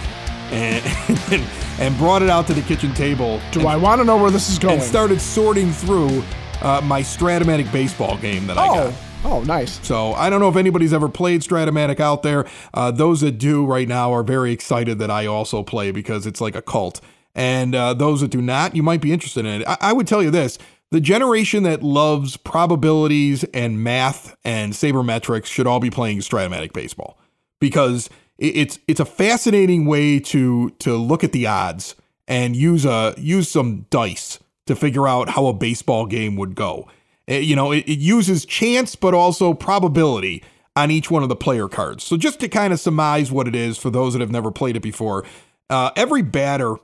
and, 0.53 1.33
and, 1.33 1.49
and 1.79 1.97
brought 1.97 2.21
it 2.21 2.29
out 2.29 2.47
to 2.47 2.53
the 2.53 2.61
kitchen 2.61 2.93
table. 2.93 3.41
Do 3.51 3.61
and, 3.61 3.69
I 3.69 3.75
want 3.75 3.99
to 4.01 4.05
know 4.05 4.17
where 4.17 4.31
this 4.31 4.49
is 4.49 4.59
going? 4.59 4.75
And 4.75 4.83
started 4.83 5.19
sorting 5.19 5.71
through 5.71 6.23
uh, 6.61 6.81
my 6.83 7.01
Strat-O-Matic 7.01 7.71
baseball 7.71 8.17
game 8.17 8.47
that 8.47 8.57
oh. 8.57 8.61
I 8.61 8.67
got. 8.67 8.93
Oh, 9.25 9.41
nice. 9.43 9.79
So 9.85 10.13
I 10.13 10.29
don't 10.29 10.41
know 10.41 10.49
if 10.49 10.57
anybody's 10.57 10.93
ever 10.93 11.07
played 11.07 11.41
Strat-O-Matic 11.41 11.99
out 11.99 12.23
there. 12.23 12.45
Uh, 12.73 12.91
those 12.91 13.21
that 13.21 13.37
do 13.37 13.65
right 13.65 13.87
now 13.87 14.13
are 14.13 14.23
very 14.23 14.51
excited 14.51 14.99
that 14.99 15.09
I 15.09 15.27
also 15.27 15.63
play 15.63 15.91
because 15.91 16.25
it's 16.27 16.41
like 16.41 16.55
a 16.55 16.61
cult. 16.61 16.99
And 17.33 17.73
uh, 17.73 17.93
those 17.93 18.21
that 18.21 18.29
do 18.29 18.41
not, 18.41 18.75
you 18.75 18.83
might 18.83 19.01
be 19.01 19.13
interested 19.13 19.45
in 19.45 19.61
it. 19.61 19.67
I, 19.67 19.77
I 19.79 19.93
would 19.93 20.07
tell 20.07 20.21
you 20.21 20.29
this 20.29 20.57
the 20.91 21.01
generation 21.01 21.63
that 21.63 21.81
loves 21.81 22.37
probabilities 22.37 23.43
and 23.45 23.83
math 23.83 24.35
and 24.43 24.73
sabermetrics 24.73 25.45
should 25.45 25.65
all 25.65 25.79
be 25.79 25.89
playing 25.89 26.19
Stratomatic 26.19 26.71
baseball 26.71 27.17
because 27.59 28.09
it's 28.43 28.79
it's 28.87 28.99
a 28.99 29.05
fascinating 29.05 29.85
way 29.85 30.19
to 30.19 30.69
to 30.79 30.95
look 30.95 31.23
at 31.23 31.31
the 31.31 31.47
odds 31.47 31.95
and 32.27 32.55
use 32.55 32.85
a 32.85 33.13
use 33.17 33.49
some 33.49 33.85
dice 33.89 34.39
to 34.65 34.75
figure 34.75 35.07
out 35.07 35.29
how 35.29 35.47
a 35.47 35.53
baseball 35.53 36.05
game 36.05 36.35
would 36.35 36.55
go. 36.55 36.87
It, 37.27 37.43
you 37.43 37.55
know, 37.55 37.71
it, 37.71 37.87
it 37.87 37.99
uses 37.99 38.45
chance 38.45 38.95
but 38.95 39.13
also 39.13 39.53
probability 39.53 40.43
on 40.75 40.91
each 40.91 41.11
one 41.11 41.23
of 41.23 41.29
the 41.29 41.35
player 41.35 41.67
cards. 41.67 42.03
So 42.03 42.17
just 42.17 42.39
to 42.39 42.49
kind 42.49 42.73
of 42.73 42.79
surmise 42.79 43.31
what 43.31 43.47
it 43.47 43.55
is 43.55 43.77
for 43.77 43.89
those 43.89 44.13
that 44.13 44.19
have 44.19 44.31
never 44.31 44.51
played 44.51 44.75
it 44.75 44.81
before, 44.81 45.25
uh, 45.69 45.91
every 45.95 46.21
batter 46.21 46.75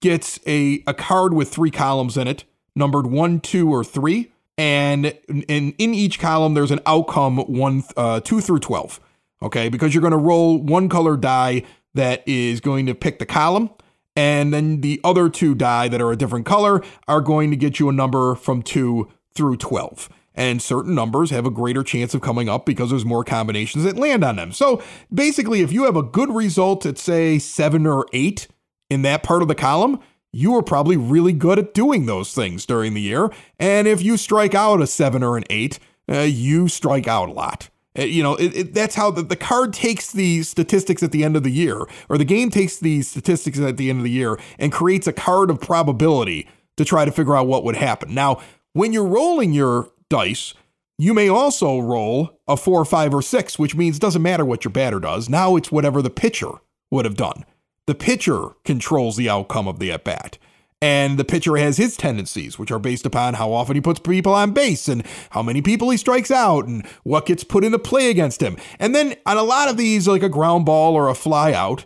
gets 0.00 0.38
a 0.46 0.82
a 0.86 0.94
card 0.94 1.34
with 1.34 1.48
three 1.50 1.70
columns 1.70 2.16
in 2.16 2.28
it 2.28 2.44
numbered 2.76 3.06
one, 3.06 3.40
two, 3.40 3.72
or 3.72 3.84
three. 3.84 4.32
And 4.56 5.06
in, 5.28 5.72
in 5.72 5.94
each 5.94 6.18
column, 6.18 6.54
there's 6.54 6.70
an 6.70 6.80
outcome 6.84 7.38
one, 7.38 7.82
uh, 7.96 8.20
two 8.20 8.40
through 8.40 8.58
12. 8.58 9.00
Okay. 9.42 9.68
Because 9.68 9.94
you're 9.94 10.02
going 10.02 10.12
to 10.12 10.16
roll 10.16 10.58
one 10.62 10.88
color 10.88 11.16
die 11.16 11.62
that 11.94 12.26
is 12.26 12.60
going 12.60 12.86
to 12.86 12.94
pick 12.94 13.18
the 13.18 13.26
column. 13.26 13.70
And 14.16 14.52
then 14.52 14.80
the 14.80 15.00
other 15.04 15.28
two 15.28 15.54
die 15.54 15.88
that 15.88 16.00
are 16.00 16.12
a 16.12 16.16
different 16.16 16.46
color 16.46 16.82
are 17.08 17.20
going 17.20 17.50
to 17.50 17.56
get 17.56 17.78
you 17.78 17.88
a 17.88 17.92
number 17.92 18.34
from 18.34 18.62
two 18.62 19.10
through 19.34 19.56
12. 19.56 20.08
And 20.34 20.62
certain 20.62 20.94
numbers 20.94 21.30
have 21.30 21.46
a 21.46 21.50
greater 21.50 21.82
chance 21.82 22.14
of 22.14 22.20
coming 22.20 22.48
up 22.48 22.64
because 22.64 22.90
there's 22.90 23.04
more 23.04 23.24
combinations 23.24 23.84
that 23.84 23.96
land 23.96 24.24
on 24.24 24.36
them. 24.36 24.52
So 24.52 24.82
basically, 25.12 25.60
if 25.60 25.72
you 25.72 25.84
have 25.84 25.96
a 25.96 26.02
good 26.02 26.30
result 26.30 26.86
at, 26.86 26.98
say, 26.98 27.38
seven 27.38 27.86
or 27.86 28.06
eight 28.12 28.48
in 28.88 29.02
that 29.02 29.22
part 29.22 29.42
of 29.42 29.48
the 29.48 29.54
column, 29.54 30.00
you 30.32 30.54
are 30.54 30.62
probably 30.62 30.96
really 30.96 31.32
good 31.32 31.58
at 31.58 31.74
doing 31.74 32.06
those 32.06 32.32
things 32.32 32.64
during 32.64 32.94
the 32.94 33.00
year. 33.00 33.30
And 33.58 33.88
if 33.88 34.02
you 34.02 34.16
strike 34.16 34.54
out 34.54 34.80
a 34.80 34.86
seven 34.86 35.22
or 35.22 35.36
an 35.36 35.44
eight, 35.50 35.78
uh, 36.10 36.20
you 36.20 36.68
strike 36.68 37.08
out 37.08 37.28
a 37.28 37.32
lot. 37.32 37.68
Uh, 38.00 38.04
you 38.04 38.22
know, 38.22 38.34
it, 38.36 38.56
it, 38.56 38.74
that's 38.74 38.94
how 38.94 39.10
the, 39.10 39.22
the 39.22 39.36
card 39.36 39.72
takes 39.72 40.10
the 40.12 40.42
statistics 40.42 41.02
at 41.02 41.12
the 41.12 41.22
end 41.22 41.36
of 41.36 41.42
the 41.42 41.50
year, 41.50 41.86
or 42.08 42.16
the 42.16 42.24
game 42.24 42.50
takes 42.50 42.78
the 42.78 43.02
statistics 43.02 43.58
at 43.58 43.76
the 43.76 43.90
end 43.90 43.98
of 43.98 44.04
the 44.04 44.10
year 44.10 44.40
and 44.58 44.72
creates 44.72 45.06
a 45.06 45.12
card 45.12 45.50
of 45.50 45.60
probability 45.60 46.48
to 46.76 46.84
try 46.84 47.04
to 47.04 47.12
figure 47.12 47.36
out 47.36 47.46
what 47.46 47.64
would 47.64 47.76
happen. 47.76 48.14
Now, 48.14 48.40
when 48.72 48.92
you're 48.92 49.04
rolling 49.04 49.52
your 49.52 49.90
dice, 50.08 50.54
you 50.98 51.12
may 51.14 51.28
also 51.28 51.78
roll 51.78 52.38
a 52.46 52.56
four, 52.56 52.84
five, 52.84 53.14
or 53.14 53.22
six, 53.22 53.58
which 53.58 53.74
means 53.74 53.96
it 53.96 54.00
doesn't 54.00 54.22
matter 54.22 54.44
what 54.44 54.64
your 54.64 54.72
batter 54.72 55.00
does. 55.00 55.28
Now 55.28 55.56
it's 55.56 55.72
whatever 55.72 56.02
the 56.02 56.10
pitcher 56.10 56.52
would 56.90 57.04
have 57.04 57.16
done. 57.16 57.44
The 57.86 57.94
pitcher 57.94 58.50
controls 58.64 59.16
the 59.16 59.28
outcome 59.28 59.66
of 59.66 59.78
the 59.78 59.92
at 59.92 60.04
bat. 60.04 60.38
And 60.82 61.18
the 61.18 61.24
pitcher 61.24 61.56
has 61.56 61.76
his 61.76 61.96
tendencies, 61.96 62.58
which 62.58 62.70
are 62.70 62.78
based 62.78 63.04
upon 63.04 63.34
how 63.34 63.52
often 63.52 63.74
he 63.74 63.82
puts 63.82 64.00
people 64.00 64.32
on 64.32 64.52
base 64.52 64.88
and 64.88 65.04
how 65.30 65.42
many 65.42 65.60
people 65.60 65.90
he 65.90 65.98
strikes 65.98 66.30
out 66.30 66.66
and 66.66 66.86
what 67.02 67.26
gets 67.26 67.44
put 67.44 67.64
into 67.64 67.78
play 67.78 68.08
against 68.08 68.42
him. 68.42 68.56
And 68.78 68.94
then 68.94 69.16
on 69.26 69.36
a 69.36 69.42
lot 69.42 69.68
of 69.68 69.76
these, 69.76 70.08
like 70.08 70.22
a 70.22 70.28
ground 70.30 70.64
ball 70.64 70.94
or 70.94 71.08
a 71.08 71.14
fly 71.14 71.52
out, 71.52 71.84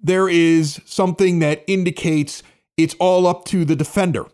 there 0.00 0.28
is 0.28 0.80
something 0.84 1.38
that 1.38 1.62
indicates 1.68 2.42
it's 2.76 2.96
all 2.98 3.26
up 3.26 3.44
to 3.46 3.64
the 3.64 3.76
defender. 3.76 4.26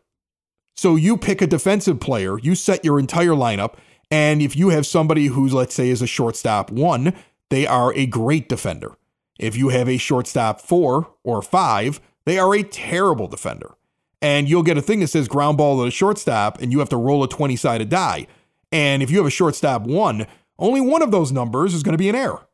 So 0.74 0.96
you 0.96 1.18
pick 1.18 1.42
a 1.42 1.46
defensive 1.46 2.00
player, 2.00 2.38
you 2.38 2.55
set 2.55 2.85
your 2.85 2.98
entire 2.98 3.31
lineup, 3.31 3.74
and 4.11 4.42
if 4.42 4.57
you 4.57 4.70
have 4.70 4.87
somebody 4.87 5.26
who, 5.26 5.48
let's 5.48 5.74
say, 5.74 5.90
is 5.90 6.02
a 6.02 6.07
shortstop 6.07 6.70
one, 6.70 7.14
they 7.50 7.66
are 7.66 7.92
a 7.94 8.07
great 8.07 8.48
defender. 8.48 8.92
If 9.38 9.57
you 9.57 9.68
have 9.68 9.88
a 9.88 9.98
shortstop 9.98 10.61
four 10.61 11.11
or 11.22 11.42
five, 11.42 12.00
they 12.24 12.38
are 12.38 12.55
a 12.55 12.62
terrible 12.62 13.26
defender. 13.26 13.74
And 14.22 14.48
you'll 14.48 14.62
get 14.62 14.78
a 14.78 14.82
thing 14.82 15.00
that 15.00 15.08
says 15.08 15.26
ground 15.26 15.58
ball 15.58 15.78
to 15.78 15.85
the 15.85 15.90
shortstop, 15.90 16.62
and 16.62 16.72
you 16.72 16.78
have 16.78 16.88
to 16.90 16.96
roll 16.96 17.24
a 17.24 17.28
20 17.28 17.56
sided 17.56 17.88
die. 17.88 18.28
And 18.70 19.02
if 19.02 19.11
you 19.11 19.18
have 19.18 19.26
a 19.26 19.30
shortstop 19.30 19.82
one, 19.82 20.26
only 20.58 20.80
one 20.80 21.02
of 21.02 21.11
those 21.11 21.32
numbers 21.32 21.74
is 21.74 21.82
going 21.82 21.92
to 21.92 21.98
be 21.98 22.08
an 22.08 22.14
error. 22.14 22.46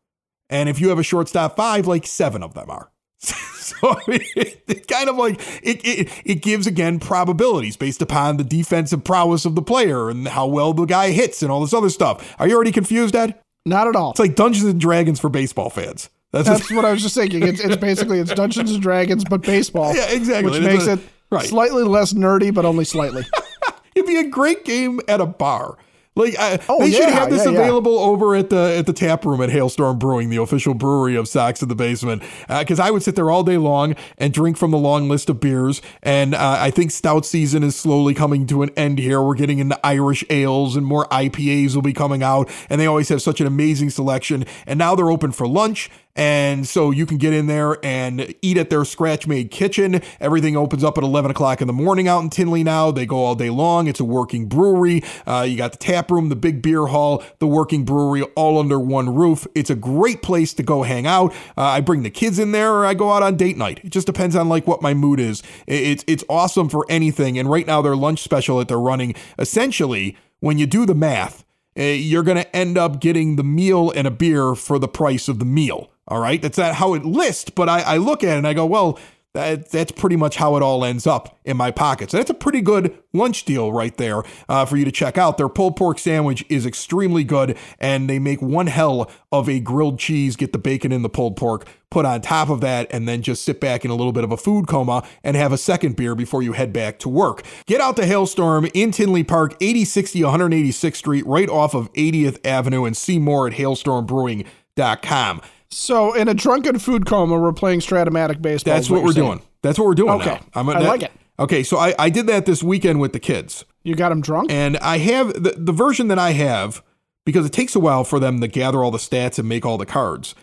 And 0.50 0.68
if 0.68 0.81
you 0.81 0.88
have 0.88 0.98
a 0.98 1.02
shortstop 1.02 1.57
five, 1.57 1.87
like 1.87 2.07
seven 2.07 2.42
of 2.42 2.54
them 2.54 2.70
are. 2.70 2.90
so 3.18 3.96
it, 4.07 4.62
it, 4.66 4.88
kind 4.88 5.09
of 5.09 5.16
like 5.16 5.40
it, 5.62 5.81
it 5.85 6.09
it 6.24 6.35
gives 6.37 6.68
again 6.68 7.00
probabilities 7.00 7.76
based 7.76 8.00
upon 8.00 8.37
the 8.37 8.44
defensive 8.44 9.02
prowess 9.02 9.44
of 9.44 9.57
the 9.57 9.62
player 9.62 10.09
and 10.09 10.28
how 10.28 10.46
well 10.46 10.72
the 10.72 10.85
guy 10.85 11.11
hits 11.11 11.42
and 11.42 11.50
all 11.50 11.61
this 11.61 11.74
other 11.74 11.90
stuff. 11.90 12.35
Are 12.38 12.46
you 12.46 12.54
already 12.54 12.70
confused, 12.70 13.16
Ed? 13.16 13.35
Not 13.66 13.88
at 13.88 13.96
all. 13.96 14.12
It's 14.12 14.20
like 14.20 14.37
Dungeons 14.37 14.70
and 14.70 14.81
Dragons 14.81 15.18
for 15.18 15.28
baseball 15.28 15.68
fans. 15.68 16.09
That's, 16.31 16.48
That's 16.48 16.70
what 16.70 16.85
I 16.85 16.92
was 16.92 17.02
just 17.02 17.14
thinking. 17.14 17.42
It's, 17.42 17.61
it's 17.61 17.76
basically 17.76 18.20
it's 18.20 18.33
Dungeons 18.33 18.70
and 18.70 18.81
Dragons 18.81 19.24
but 19.24 19.42
baseball. 19.42 19.94
Yeah, 19.96 20.11
exactly. 20.11 20.52
Which 20.52 20.62
makes 20.62 20.87
a, 20.87 20.92
it 20.92 21.00
right. 21.31 21.47
slightly 21.47 21.85
less 21.85 22.12
nerdy, 22.12 22.53
but 22.53 22.64
only 22.64 22.85
slightly. 22.85 23.25
It'd 23.95 24.07
be 24.07 24.17
a 24.17 24.29
great 24.29 24.64
game 24.64 25.01
at 25.09 25.21
a 25.21 25.27
bar. 25.27 25.77
Like 26.19 26.35
uh, 26.37 26.59
oh, 26.69 26.81
they 26.81 26.88
yeah, 26.88 26.99
should 26.99 27.11
have 27.11 27.31
this 27.31 27.45
yeah, 27.45 27.53
available 27.53 27.95
yeah. 27.95 28.01
over 28.01 28.35
at 28.35 28.51
the 28.51 28.77
at 28.77 28.87
the 28.87 28.93
tap 28.93 29.25
room 29.25 29.41
at 29.41 29.51
Hailstorm 29.51 30.01
Brewing, 30.01 30.31
the 30.31 30.43
official 30.43 30.75
brewery 30.75 31.14
of 31.14 31.29
Sox 31.29 31.62
in 31.62 31.69
the 31.69 31.77
Basement. 31.77 32.25
Because 32.49 32.81
uh, 32.81 32.85
I 32.85 32.91
would 32.91 33.05
sit 33.05 33.14
there 33.14 33.31
all 33.31 33.45
day 33.45 33.57
long 33.57 33.95
and 34.19 34.33
drink 34.33 34.57
from 34.57 34.73
the 34.73 34.79
long 34.79 35.09
list 35.09 35.31
of 35.31 35.38
beers. 35.38 35.81
And 36.03 36.35
uh, 36.35 36.57
I 36.59 36.73
think 36.73 36.91
stout 36.91 37.25
season 37.25 37.62
is 37.62 37.77
slowly 37.77 38.14
coming 38.14 38.49
to 38.49 38.64
an 38.64 38.71
end 38.77 38.99
here. 38.99 39.23
We're 39.23 39.37
getting 39.37 39.61
into 39.61 39.79
Irish 39.87 40.25
ales 40.29 40.75
and 40.75 40.85
more 40.85 41.07
IPAs 41.07 41.77
will 41.77 41.83
be 41.83 41.93
coming 41.93 42.25
out. 42.25 42.51
And 42.69 42.81
they 42.81 42.87
always 42.87 43.09
have 43.11 43.23
such 43.23 43.41
an 43.41 43.47
amazing 43.47 43.91
selection. 43.91 44.45
And 44.67 44.77
now 44.77 44.97
they're 44.97 45.12
open 45.12 45.31
for 45.31 45.47
lunch 45.47 45.88
and 46.18 46.66
so 46.66 46.90
you 46.90 47.07
can 47.07 47.16
get 47.16 47.33
in 47.33 47.46
there 47.46 47.78
and 47.85 48.35
eat 48.42 48.57
at 48.57 48.70
their 48.70 48.85
scratch 48.85 49.28
made 49.28 49.52
kitchen. 49.52 50.02
Everything 50.18 50.57
opens 50.57 50.83
up 50.83 50.98
at 50.98 51.04
11 51.04 51.31
o'clock 51.31 51.61
in 51.61 51.68
the 51.68 51.72
morning 51.72 52.09
out 52.09 52.24
in 52.24 52.28
Tinley 52.28 52.64
now. 52.64 52.90
They 52.90 53.07
go 53.07 53.18
all 53.18 53.37
day 53.37 53.50
long. 53.50 53.87
It's 53.87 54.00
a 54.00 54.04
working 54.04 54.48
brewery. 54.48 55.04
Uh, 55.28 55.46
you 55.48 55.57
got 55.57 55.70
the 55.70 55.78
tap 55.78 56.11
room, 56.11 56.28
the 56.28 56.35
big 56.35 56.61
beer 56.61 56.87
hall, 56.87 57.22
the 57.38 57.46
working 57.46 57.85
brewery 57.85 58.22
all 58.35 58.59
under 58.59 58.81
one 58.81 59.14
roof. 59.14 59.46
It's 59.54 59.70
a 59.70 59.76
great 59.76 60.20
place 60.20 60.52
to 60.54 60.64
go 60.64 60.83
hang 60.83 61.07
out. 61.07 61.33
Uh, 61.57 61.62
I 61.62 61.81
bring 61.81 62.02
the 62.02 62.11
kids 62.11 62.40
in 62.40 62.50
there 62.50 62.72
or 62.74 62.85
I 62.85 62.94
go 62.94 63.12
out 63.12 63.22
on 63.22 63.37
date 63.37 63.57
night. 63.57 63.81
It 63.85 63.90
just 63.90 64.09
depends 64.09 64.35
on 64.35 64.48
like 64.48 64.66
what 64.66 64.83
my 64.83 64.94
mood 64.94 65.20
is. 65.20 65.44
It's, 65.68 66.04
it's 66.09 66.24
awesome 66.28 66.68
for 66.68 66.85
anything. 66.88 67.38
And 67.38 67.48
right 67.48 67.66
now, 67.66 67.81
their 67.81 67.94
lunch 67.94 68.22
special 68.22 68.59
that 68.59 68.66
they're 68.66 68.81
running 68.81 69.14
essentially, 69.38 70.16
when 70.40 70.59
you 70.59 70.66
do 70.66 70.85
the 70.85 70.96
math, 70.96 71.44
uh, 71.78 71.83
you're 71.83 72.24
going 72.24 72.38
to 72.38 72.57
end 72.57 72.76
up 72.76 73.00
getting 73.00 73.37
the 73.37 73.44
meal 73.44 73.92
and 73.94 74.07
a 74.07 74.11
beer 74.11 74.57
for 74.57 74.81
the 74.81 74.88
price 74.88 75.28
of 75.28 75.38
the 75.38 75.44
meal. 75.44 75.92
All 76.09 76.18
right. 76.18 76.40
That's 76.40 76.59
not 76.59 76.75
how 76.75 76.94
it 76.94 77.05
lists, 77.05 77.51
but 77.51 77.68
I, 77.68 77.83
I 77.83 77.97
look 77.99 78.25
at 78.25 78.35
it 78.35 78.38
and 78.38 78.47
I 78.47 78.55
go, 78.55 78.66
well, 78.66 78.99
that, 79.35 79.71
that's 79.71 79.92
pretty 79.92 80.16
much 80.16 80.37
how 80.37 80.57
it 80.57 80.62
all 80.62 80.85
ends 80.85 81.07
up 81.07 81.38
in 81.44 81.57
my 81.57 81.71
pocket. 81.71 82.11
So 82.11 82.16
that's 82.16 82.31
a 82.31 82.35
pretty 82.35 82.61
good 82.61 82.97
lunch 83.12 83.44
deal 83.44 83.73
right 83.73 83.97
there 83.97 84.23
uh, 84.49 84.64
for 84.64 84.77
you 84.77 84.85
to 84.85 84.90
check 84.90 85.18
out. 85.18 85.37
Their 85.37 85.51
pulled 85.51 85.77
pork 85.77 85.99
sandwich 85.99 86.44
is 86.49 86.64
extremely 86.64 87.25
good, 87.25 87.57
and 87.79 88.09
they 88.09 88.18
make 88.18 88.40
one 88.40 88.68
hell 88.68 89.11
of 89.31 89.49
a 89.49 89.61
grilled 89.61 89.99
cheese, 89.99 90.35
get 90.35 90.53
the 90.53 90.59
bacon 90.59 90.92
in 90.92 91.03
the 91.03 91.11
pulled 91.11 91.37
pork, 91.37 91.68
put 91.90 92.07
on 92.07 92.23
top 92.23 92.49
of 92.49 92.62
that, 92.62 92.88
and 92.90 93.07
then 93.07 93.21
just 93.23 93.44
sit 93.44 93.61
back 93.61 93.85
in 93.85 93.90
a 93.90 93.94
little 93.94 94.12
bit 94.12 94.25
of 94.25 94.33
a 94.33 94.37
food 94.37 94.66
coma 94.66 95.07
and 95.23 95.37
have 95.37 95.53
a 95.53 95.59
second 95.59 95.94
beer 95.94 96.14
before 96.14 96.42
you 96.42 96.55
head 96.55 96.73
back 96.73 96.99
to 97.01 97.09
work. 97.09 97.44
Get 97.66 97.81
out 97.83 97.97
to 97.97 98.07
Hailstorm 98.07 98.66
in 98.73 98.90
Tinley 98.92 99.25
Park, 99.25 99.57
8060 99.61 100.21
186th 100.21 100.97
Street, 100.97 101.27
right 101.27 101.51
off 101.51 101.75
of 101.75 101.92
80th 101.92 102.44
Avenue, 102.47 102.87
and 102.87 102.97
see 102.97 103.18
more 103.18 103.47
at 103.47 103.53
hailstormbrewing.com. 103.53 105.42
So 105.70 106.14
in 106.14 106.28
a 106.28 106.35
drunken 106.35 106.78
food 106.78 107.07
coma, 107.07 107.38
we're 107.38 107.52
playing 107.52 107.81
Stratomatic 107.81 108.40
baseball. 108.40 108.74
That's 108.74 108.88
what, 108.88 108.96
what 108.96 109.04
we're 109.04 109.12
saying. 109.12 109.26
doing. 109.26 109.42
That's 109.62 109.78
what 109.78 109.87
we're 109.87 109.94
doing. 109.94 110.20
Okay, 110.20 110.35
now. 110.35 110.46
I'm, 110.54 110.68
I 110.68 110.78
like 110.78 111.02
it. 111.02 111.12
Okay, 111.38 111.62
so 111.62 111.76
I, 111.76 111.94
I 111.98 112.11
did 112.11 112.26
that 112.26 112.46
this 112.46 112.62
weekend 112.62 113.00
with 113.00 113.12
the 113.12 113.20
kids. 113.20 113.64
You 113.85 113.94
got 113.94 114.09
them 114.09 114.20
drunk, 114.20 114.50
and 114.50 114.76
I 114.78 114.98
have 114.98 115.33
the 115.35 115.54
the 115.57 115.72
version 115.72 116.09
that 116.09 116.18
I 116.18 116.33
have 116.33 116.83
because 117.24 117.46
it 117.46 117.52
takes 117.52 117.74
a 117.76 117.81
while 117.81 118.04
for 118.04 118.18
them 118.18 118.40
to 118.40 118.48
gather 118.48 118.83
all 118.83 118.90
the 118.90 118.98
stats 118.98 119.38
and 119.38 119.48
make 119.48 119.64
all 119.64 119.78
the 119.78 119.87
cards. 119.87 120.35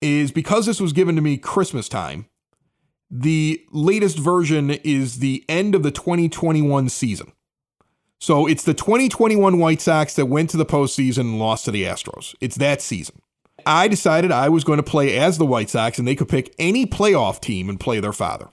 Is 0.00 0.32
because 0.32 0.66
this 0.66 0.80
was 0.80 0.92
given 0.92 1.14
to 1.14 1.22
me 1.22 1.36
Christmas 1.36 1.88
time. 1.88 2.26
The 3.08 3.64
latest 3.70 4.18
version 4.18 4.70
is 4.70 5.18
the 5.18 5.44
end 5.48 5.74
of 5.74 5.82
the 5.82 5.92
2021 5.92 6.88
season. 6.88 7.32
So 8.18 8.46
it's 8.46 8.64
the 8.64 8.74
2021 8.74 9.58
White 9.58 9.80
Sox 9.80 10.14
that 10.14 10.26
went 10.26 10.50
to 10.50 10.56
the 10.56 10.66
postseason 10.66 11.20
and 11.20 11.38
lost 11.38 11.66
to 11.66 11.70
the 11.70 11.84
Astros. 11.84 12.34
It's 12.40 12.56
that 12.56 12.80
season. 12.80 13.21
I 13.66 13.88
decided 13.88 14.30
I 14.30 14.48
was 14.48 14.64
going 14.64 14.78
to 14.78 14.82
play 14.82 15.18
as 15.18 15.38
the 15.38 15.46
White 15.46 15.70
Sox 15.70 15.98
and 15.98 16.06
they 16.06 16.14
could 16.14 16.28
pick 16.28 16.54
any 16.58 16.86
playoff 16.86 17.40
team 17.40 17.68
and 17.68 17.78
play 17.78 18.00
their 18.00 18.12
father. 18.12 18.48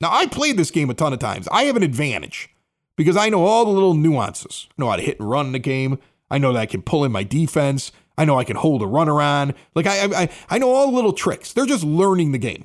Now, 0.00 0.10
I 0.12 0.26
played 0.26 0.56
this 0.56 0.70
game 0.70 0.90
a 0.90 0.94
ton 0.94 1.12
of 1.12 1.18
times. 1.18 1.48
I 1.52 1.64
have 1.64 1.76
an 1.76 1.82
advantage 1.82 2.50
because 2.96 3.16
I 3.16 3.28
know 3.28 3.44
all 3.44 3.64
the 3.64 3.70
little 3.70 3.94
nuances. 3.94 4.68
I 4.70 4.74
know 4.82 4.90
how 4.90 4.96
to 4.96 5.02
hit 5.02 5.20
and 5.20 5.30
run 5.30 5.46
in 5.46 5.52
the 5.52 5.58
game. 5.58 5.98
I 6.30 6.38
know 6.38 6.52
that 6.52 6.58
I 6.58 6.66
can 6.66 6.82
pull 6.82 7.04
in 7.04 7.12
my 7.12 7.22
defense. 7.22 7.92
I 8.16 8.24
know 8.24 8.38
I 8.38 8.44
can 8.44 8.56
hold 8.56 8.82
a 8.82 8.86
runner 8.86 9.20
on. 9.20 9.54
Like 9.74 9.86
I, 9.86 10.22
I, 10.22 10.28
I 10.50 10.58
know 10.58 10.70
all 10.70 10.88
the 10.88 10.94
little 10.94 11.12
tricks. 11.12 11.52
They're 11.52 11.66
just 11.66 11.84
learning 11.84 12.32
the 12.32 12.38
game. 12.38 12.64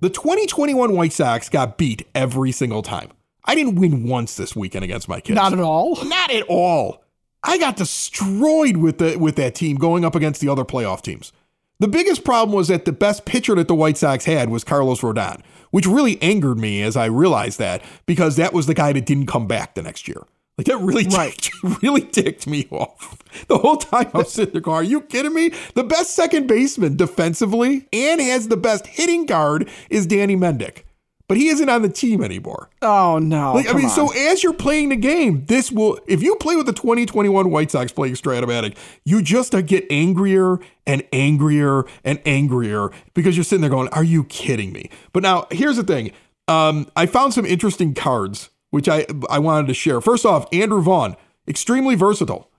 The 0.00 0.10
2021 0.10 0.94
White 0.94 1.12
Sox 1.12 1.48
got 1.48 1.78
beat 1.78 2.06
every 2.14 2.52
single 2.52 2.82
time. 2.82 3.10
I 3.44 3.54
didn't 3.54 3.76
win 3.76 4.06
once 4.06 4.36
this 4.36 4.56
weekend 4.56 4.84
against 4.84 5.08
my 5.08 5.20
kids. 5.20 5.36
Not 5.36 5.52
at 5.52 5.60
all. 5.60 6.02
Not 6.04 6.30
at 6.30 6.44
all. 6.48 7.03
I 7.46 7.58
got 7.58 7.76
destroyed 7.76 8.78
with 8.78 8.98
the 8.98 9.16
with 9.16 9.36
that 9.36 9.54
team 9.54 9.76
going 9.76 10.04
up 10.04 10.14
against 10.14 10.40
the 10.40 10.48
other 10.48 10.64
playoff 10.64 11.02
teams. 11.02 11.32
The 11.80 11.88
biggest 11.88 12.24
problem 12.24 12.54
was 12.56 12.68
that 12.68 12.84
the 12.84 12.92
best 12.92 13.24
pitcher 13.24 13.54
that 13.56 13.68
the 13.68 13.74
White 13.74 13.98
Sox 13.98 14.24
had 14.24 14.48
was 14.48 14.64
Carlos 14.64 15.00
Rodon, 15.00 15.42
which 15.70 15.86
really 15.86 16.20
angered 16.22 16.58
me 16.58 16.82
as 16.82 16.96
I 16.96 17.06
realized 17.06 17.58
that 17.58 17.82
because 18.06 18.36
that 18.36 18.52
was 18.52 18.66
the 18.66 18.74
guy 18.74 18.92
that 18.92 19.06
didn't 19.06 19.26
come 19.26 19.46
back 19.46 19.74
the 19.74 19.82
next 19.82 20.06
year. 20.08 20.22
Like 20.56 20.68
that 20.68 20.78
really, 20.78 21.04
Right. 21.08 21.32
ticked, 21.36 21.52
really 21.82 22.02
ticked 22.02 22.46
me 22.46 22.68
off. 22.70 23.18
The 23.48 23.58
whole 23.58 23.76
time 23.76 24.08
I'm 24.14 24.24
sitting 24.24 24.52
there 24.52 24.60
going, 24.62 24.76
"Are 24.76 24.82
you 24.84 25.00
kidding 25.00 25.34
me?" 25.34 25.50
The 25.74 25.82
best 25.82 26.14
second 26.14 26.46
baseman 26.46 26.96
defensively 26.96 27.88
and 27.92 28.20
has 28.20 28.46
the 28.48 28.56
best 28.56 28.86
hitting 28.86 29.26
guard 29.26 29.68
is 29.90 30.06
Danny 30.06 30.36
Mendick, 30.36 30.84
but 31.26 31.36
he 31.36 31.48
isn't 31.48 31.68
on 31.68 31.82
the 31.82 31.88
team 31.88 32.22
anymore. 32.22 32.70
Oh 32.82 33.18
no! 33.18 33.54
Like, 33.54 33.68
I 33.68 33.72
mean, 33.72 33.86
on. 33.86 33.90
so 33.90 34.12
as 34.12 34.42
you're 34.42 34.52
playing 34.52 34.90
the 34.90 34.96
game, 34.96 35.46
this 35.46 35.72
will, 35.72 35.98
if 36.06 36.22
you 36.22 36.36
play 36.36 36.56
with 36.56 36.66
the 36.66 36.72
2021 36.72 37.50
White 37.50 37.70
Sox 37.70 37.92
playing 37.92 38.14
Stratomatic, 38.14 38.76
you 39.04 39.22
just 39.22 39.54
uh, 39.54 39.62
get 39.62 39.86
angrier 39.90 40.58
and 40.86 41.02
angrier 41.12 41.84
and 42.04 42.20
angrier 42.26 42.90
because 43.14 43.36
you're 43.36 43.44
sitting 43.44 43.62
there 43.62 43.70
going, 43.70 43.88
Are 43.88 44.04
you 44.04 44.24
kidding 44.24 44.72
me? 44.72 44.90
But 45.12 45.22
now, 45.22 45.46
here's 45.50 45.76
the 45.76 45.84
thing 45.84 46.12
um, 46.48 46.88
I 46.94 47.06
found 47.06 47.32
some 47.32 47.46
interesting 47.46 47.94
cards, 47.94 48.50
which 48.70 48.88
I, 48.88 49.06
I 49.30 49.38
wanted 49.38 49.66
to 49.68 49.74
share. 49.74 50.00
First 50.00 50.26
off, 50.26 50.46
Andrew 50.52 50.82
Vaughn, 50.82 51.16
extremely 51.48 51.94
versatile. 51.94 52.50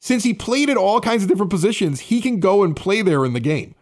Since 0.00 0.24
he 0.24 0.34
played 0.34 0.68
at 0.68 0.76
all 0.76 1.00
kinds 1.00 1.22
of 1.22 1.30
different 1.30 1.50
positions, 1.50 2.00
he 2.00 2.20
can 2.20 2.38
go 2.38 2.62
and 2.62 2.76
play 2.76 3.00
there 3.00 3.24
in 3.24 3.32
the 3.32 3.40
game. 3.40 3.74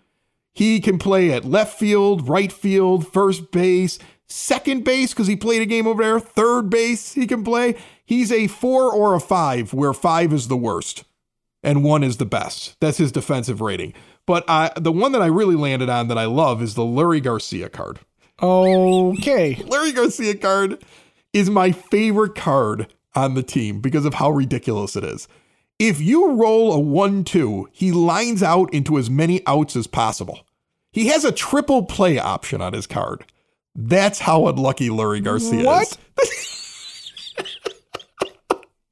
He 0.55 0.81
can 0.81 0.99
play 0.99 1.33
at 1.33 1.45
left 1.45 1.79
field, 1.79 2.29
right 2.29 2.53
field, 2.53 3.11
first 3.11 3.51
base, 3.51 3.99
second 4.29 4.85
base 4.85 5.13
because 5.13 5.27
he 5.27 5.37
played 5.37 5.63
a 5.63 5.67
game 5.67 5.87
over 5.87 6.03
there, 6.03 6.21
third 6.21 6.71
base 6.71 7.13
he 7.13 7.27
can 7.27 7.45
play. 7.45 7.77
He's 8.05 8.33
a 8.33 8.47
four 8.47 8.93
or 8.93 9.15
a 9.15 9.21
five, 9.21 9.73
where 9.73 9.93
five 9.93 10.33
is 10.33 10.49
the 10.49 10.57
worst 10.57 11.05
and 11.63 11.85
one 11.85 12.03
is 12.03 12.17
the 12.17 12.27
best. 12.27 12.77
That's 12.81 12.99
his 12.99 13.13
defensive 13.13 13.61
rating. 13.61 13.95
But 14.27 14.45
uh, 14.49 14.71
the 14.77 14.93
one 14.93 15.13
that 15.13 15.23
I 15.23 15.27
really 15.27 15.57
landed 15.57 15.89
on 15.89 16.09
that 16.09 16.19
I 16.19 16.27
love 16.27 16.63
is 16.63 16.75
the 16.75 16.83
Leury 16.83 17.23
Garcia 17.23 17.69
card. 17.69 18.01
okay, 18.41 19.63
Larry 19.67 19.93
Garcia 19.93 20.35
card 20.35 20.83
is 21.33 21.49
my 21.49 21.73
favorite 21.73 22.35
card 22.35 22.93
on 23.15 23.35
the 23.35 23.43
team 23.43 23.81
because 23.81 24.05
of 24.05 24.15
how 24.15 24.31
ridiculous 24.31 24.97
it 24.97 25.05
is. 25.05 25.29
If 25.79 26.01
you 26.01 26.33
roll 26.33 26.73
a 26.73 26.79
1 26.79 27.25
2, 27.25 27.69
he 27.73 27.93
lines 27.93 28.43
out 28.43 28.73
into 28.73 28.99
as 28.99 29.11
many 29.11 29.45
outs 29.47 29.75
as 29.75 29.87
possible. 29.87 30.47
He 30.93 31.09
has 31.09 31.25
a 31.25 31.33
triple 31.33 31.85
play 31.85 32.19
option 32.19 32.61
on 32.61 32.73
his 32.73 32.87
card. 32.87 33.25
That's 33.75 34.19
how 34.19 34.47
unlucky 34.49 34.89
Leury 34.89 35.23
Garcia 35.23 35.65
What? 35.65 35.97
is. 36.23 37.35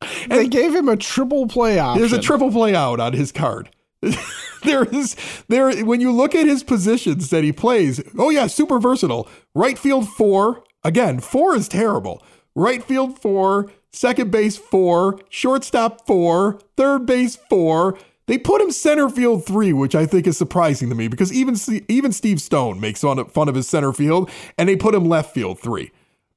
they 0.29 0.49
gave 0.49 0.75
him 0.75 0.89
a 0.89 0.97
triple 0.97 1.47
play 1.49 1.79
option. 1.79 2.01
There's 2.01 2.13
a 2.13 2.21
triple 2.21 2.51
play 2.51 2.75
out 2.75 3.01
on 3.01 3.13
his 3.13 3.33
card. 3.33 3.71
there 4.65 4.85
is 4.85 5.17
there 5.49 5.85
when 5.85 6.01
you 6.01 6.11
look 6.11 6.35
at 6.35 6.47
his 6.47 6.63
positions 6.63 7.29
that 7.31 7.45
he 7.45 7.53
plays. 7.53 8.03
Oh 8.19 8.31
yeah, 8.31 8.47
super 8.47 8.79
versatile. 8.79 9.29
Right 9.55 9.79
field 9.79 10.09
four. 10.09 10.65
Again, 10.83 11.21
four 11.21 11.55
is 11.55 11.69
terrible. 11.69 12.23
Right 12.55 12.83
field 12.83 13.19
four, 13.21 13.71
second 13.93 14.31
base 14.31 14.57
four, 14.57 15.21
shortstop 15.29 16.07
four, 16.07 16.59
third 16.77 17.05
base 17.05 17.37
four. 17.37 17.99
They 18.31 18.39
put 18.39 18.61
him 18.61 18.71
center 18.71 19.09
field 19.09 19.45
three, 19.45 19.73
which 19.73 19.97
I 19.97 20.07
think 20.07 20.25
is 20.29 20.39
surprising 20.39 20.89
to 20.91 20.95
me 20.95 21.09
because 21.09 21.33
even 21.33 21.57
even 21.89 22.13
Steve 22.13 22.41
Stone 22.41 22.79
makes 22.79 23.01
fun 23.01 23.19
of, 23.19 23.55
his 23.57 23.69
center 23.69 23.93
field, 23.93 24.31
and 24.57 24.69
they 24.69 24.77
put 24.77 24.95
him 24.95 25.05
left 25.05 25.35
field 25.35 25.59
three. 25.59 25.91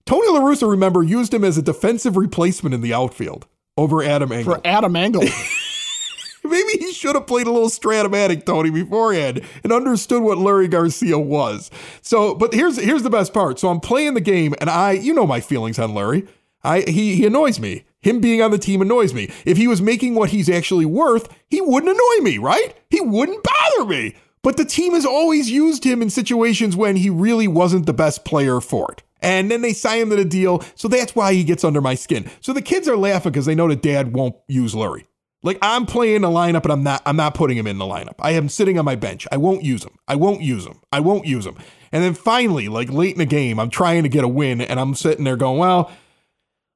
Tony 0.08 0.28
La 0.30 0.40
Russa, 0.40 0.68
remember, 0.68 1.04
used 1.04 1.32
him 1.32 1.44
as 1.44 1.56
a 1.56 1.62
defensive 1.62 2.18
replacement 2.18 2.74
in 2.74 2.82
the 2.82 2.96
outfield 2.96 3.46
over 3.78 4.02
Adam 4.02 4.32
Engel. 4.32 4.56
for 4.56 4.62
Adam 4.66 4.96
Engel. 4.96 5.22
Maybe 6.44 6.80
he 6.80 6.94
should 6.94 7.14
have 7.14 7.28
played 7.28 7.46
a 7.46 7.52
little 7.52 7.70
Stratomatic 7.70 8.44
Tony 8.48 8.72
beforehand 8.72 9.42
and 9.64 9.72
understood 9.72 10.24
what 10.24 10.40
Larry 10.40 10.68
Garcia 10.68 11.20
was. 11.20 11.70
So, 12.02 12.34
but 12.34 12.56
here's 12.56 12.78
here's 12.78 13.04
the 13.04 13.12
best 13.12 13.36
part. 13.36 13.60
So 13.60 13.70
I'm 13.70 13.80
playing 13.80 14.16
the 14.16 14.22
game, 14.22 14.56
and 14.60 14.68
I, 14.68 14.94
you 14.94 15.14
know, 15.14 15.28
my 15.28 15.42
feelings 15.42 15.78
on 15.78 15.94
Larry. 15.94 16.28
I 16.64 16.80
he 16.80 17.16
he 17.18 17.28
annoys 17.28 17.60
me. 17.60 17.84
Him 18.04 18.20
being 18.20 18.42
on 18.42 18.52
the 18.52 18.58
team 18.58 18.82
annoys 18.82 19.14
me. 19.14 19.32
If 19.46 19.58
he 19.58 19.68
was 19.68 19.82
making 19.82 20.16
what 20.16 20.30
he's 20.30 20.50
actually 20.50 20.86
worth, 20.86 21.34
he 21.50 21.62
wouldn't 21.62 21.92
annoy 21.92 22.24
me, 22.24 22.38
right? 22.38 22.76
He 22.90 23.02
wouldn't 23.02 23.44
bother 23.44 23.90
me. 23.90 24.16
But 24.42 24.58
the 24.58 24.66
team 24.66 24.94
has 24.94 25.06
always 25.06 25.50
used 25.50 25.86
him 25.86 26.02
in 26.02 26.10
situations 26.10 26.76
when 26.76 26.98
he 26.98 27.10
really 27.10 27.48
wasn't 27.48 27.86
the 27.86 27.94
best 27.94 28.26
player 28.26 28.60
for 28.60 28.92
it. 28.92 29.02
And 29.22 29.50
then 29.50 29.62
they 29.62 29.72
sign 29.72 30.02
him 30.02 30.10
to 30.10 30.18
the 30.18 30.26
deal, 30.26 30.62
so 30.76 30.90
that's 30.90 31.16
why 31.16 31.34
he 31.34 31.46
gets 31.46 31.64
under 31.64 31.80
my 31.80 31.96
skin. 31.96 32.30
So 32.42 32.52
the 32.52 32.62
kids 32.62 32.90
are 32.90 32.98
laughing 32.98 33.32
because 33.32 33.46
they 33.46 33.56
know 33.56 33.70
that 33.70 33.82
dad 33.82 34.14
won't 34.14 34.36
use 34.48 34.74
Leury. 34.74 35.06
Like 35.44 35.58
I'm 35.62 35.86
playing 35.86 36.22
the 36.22 36.30
lineup 36.30 36.64
and 36.64 36.72
I'm 36.72 36.84
not 36.84 37.02
I'm 37.06 37.18
not 37.18 37.36
putting 37.36 37.58
him 37.58 37.68
in 37.68 37.78
the 37.78 37.86
lineup. 37.86 38.16
I 38.20 38.32
am 38.32 38.48
sitting 38.50 38.80
on 38.80 38.86
my 38.86 38.96
bench. 38.96 39.28
I 39.32 39.38
won't 39.38 39.64
use 39.64 39.84
him. 39.84 39.98
I 40.08 40.16
won't 40.16 40.42
use 40.42 40.66
him. 40.66 40.80
I 40.92 41.02
won't 41.02 41.26
use 41.26 41.46
him. 41.46 41.58
And 41.92 42.02
then 42.02 42.14
finally, 42.14 42.70
like 42.70 42.90
late 42.90 43.14
in 43.14 43.20
the 43.20 43.26
game, 43.26 43.60
I'm 43.60 43.70
trying 43.70 44.04
to 44.04 44.10
get 44.10 44.24
a 44.24 44.28
win 44.28 44.62
and 44.62 44.80
I'm 44.80 44.96
sitting 44.96 45.26
there 45.26 45.36
going, 45.36 45.60
well, 45.60 45.92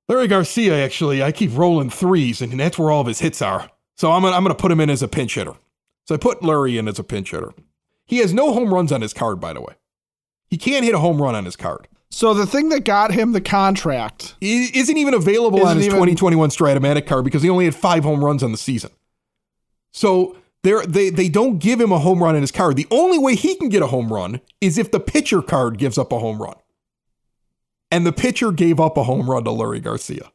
Larry 0.09 0.27
Garcia 0.27 0.83
actually, 0.83 1.21
I 1.21 1.31
keep 1.31 1.51
rolling 1.55 1.89
threes 1.89 2.41
and 2.41 2.59
that's 2.59 2.77
where 2.77 2.91
all 2.91 3.01
of 3.01 3.07
his 3.07 3.19
hits 3.19 3.41
are. 3.41 3.69
So 3.97 4.11
I'm 4.11 4.21
gonna, 4.21 4.35
I'm 4.35 4.43
gonna 4.43 4.55
put 4.55 4.71
him 4.71 4.79
in 4.79 4.89
as 4.89 5.01
a 5.01 5.07
pinch 5.07 5.35
hitter. 5.35 5.53
So 6.05 6.15
I 6.15 6.17
put 6.17 6.43
Larry 6.43 6.77
in 6.77 6.87
as 6.87 6.99
a 6.99 7.03
pinch 7.03 7.31
hitter. 7.31 7.53
He 8.05 8.19
has 8.19 8.33
no 8.33 8.53
home 8.53 8.73
runs 8.73 8.91
on 8.91 9.01
his 9.01 9.13
card, 9.13 9.39
by 9.41 9.51
the 9.53 9.59
way. 9.61 9.73
He 10.49 10.57
can't 10.57 10.85
hit 10.85 10.95
a 10.95 10.99
home 10.99 11.21
run 11.21 11.35
on 11.35 11.43
his 11.45 11.57
card. 11.57 11.87
so 12.09 12.33
the 12.33 12.45
thing 12.45 12.69
that 12.69 12.85
got 12.85 13.11
him 13.11 13.33
the 13.33 13.41
contract. 13.41 14.35
Isn't 14.39 14.97
even 14.97 15.13
available 15.13 15.59
on 15.59 15.65
Isn't 15.65 15.77
his 15.77 15.85
even- 15.87 15.97
2021 15.97 16.49
Stratomatic 16.51 17.05
card 17.05 17.25
because 17.25 17.41
he 17.43 17.49
only 17.49 17.65
had 17.65 17.75
five 17.75 18.03
home 18.05 18.23
runs 18.23 18.43
on 18.43 18.51
the 18.53 18.57
season. 18.57 18.91
So 19.91 20.37
they 20.63 21.09
they 21.09 21.27
don't 21.29 21.59
give 21.59 21.79
him 21.81 21.91
a 21.91 21.99
home 21.99 22.21
run 22.23 22.35
in 22.35 22.41
his 22.41 22.51
card. 22.51 22.75
The 22.77 22.87
only 22.91 23.17
way 23.17 23.35
he 23.35 23.55
can 23.55 23.67
get 23.69 23.81
a 23.81 23.87
home 23.87 24.11
run 24.13 24.39
is 24.61 24.77
if 24.77 24.91
the 24.91 24.99
pitcher 24.99 25.41
card 25.41 25.77
gives 25.77 25.97
up 25.97 26.11
a 26.13 26.19
home 26.19 26.41
run. 26.41 26.55
And 27.91 28.05
the 28.05 28.11
pitcher 28.11 28.51
gave 28.51 28.79
up 28.79 28.97
a 28.97 29.03
home 29.03 29.29
run 29.29 29.45
to 29.45 29.51
Leury 29.51 29.81
Garcia. 29.81 30.31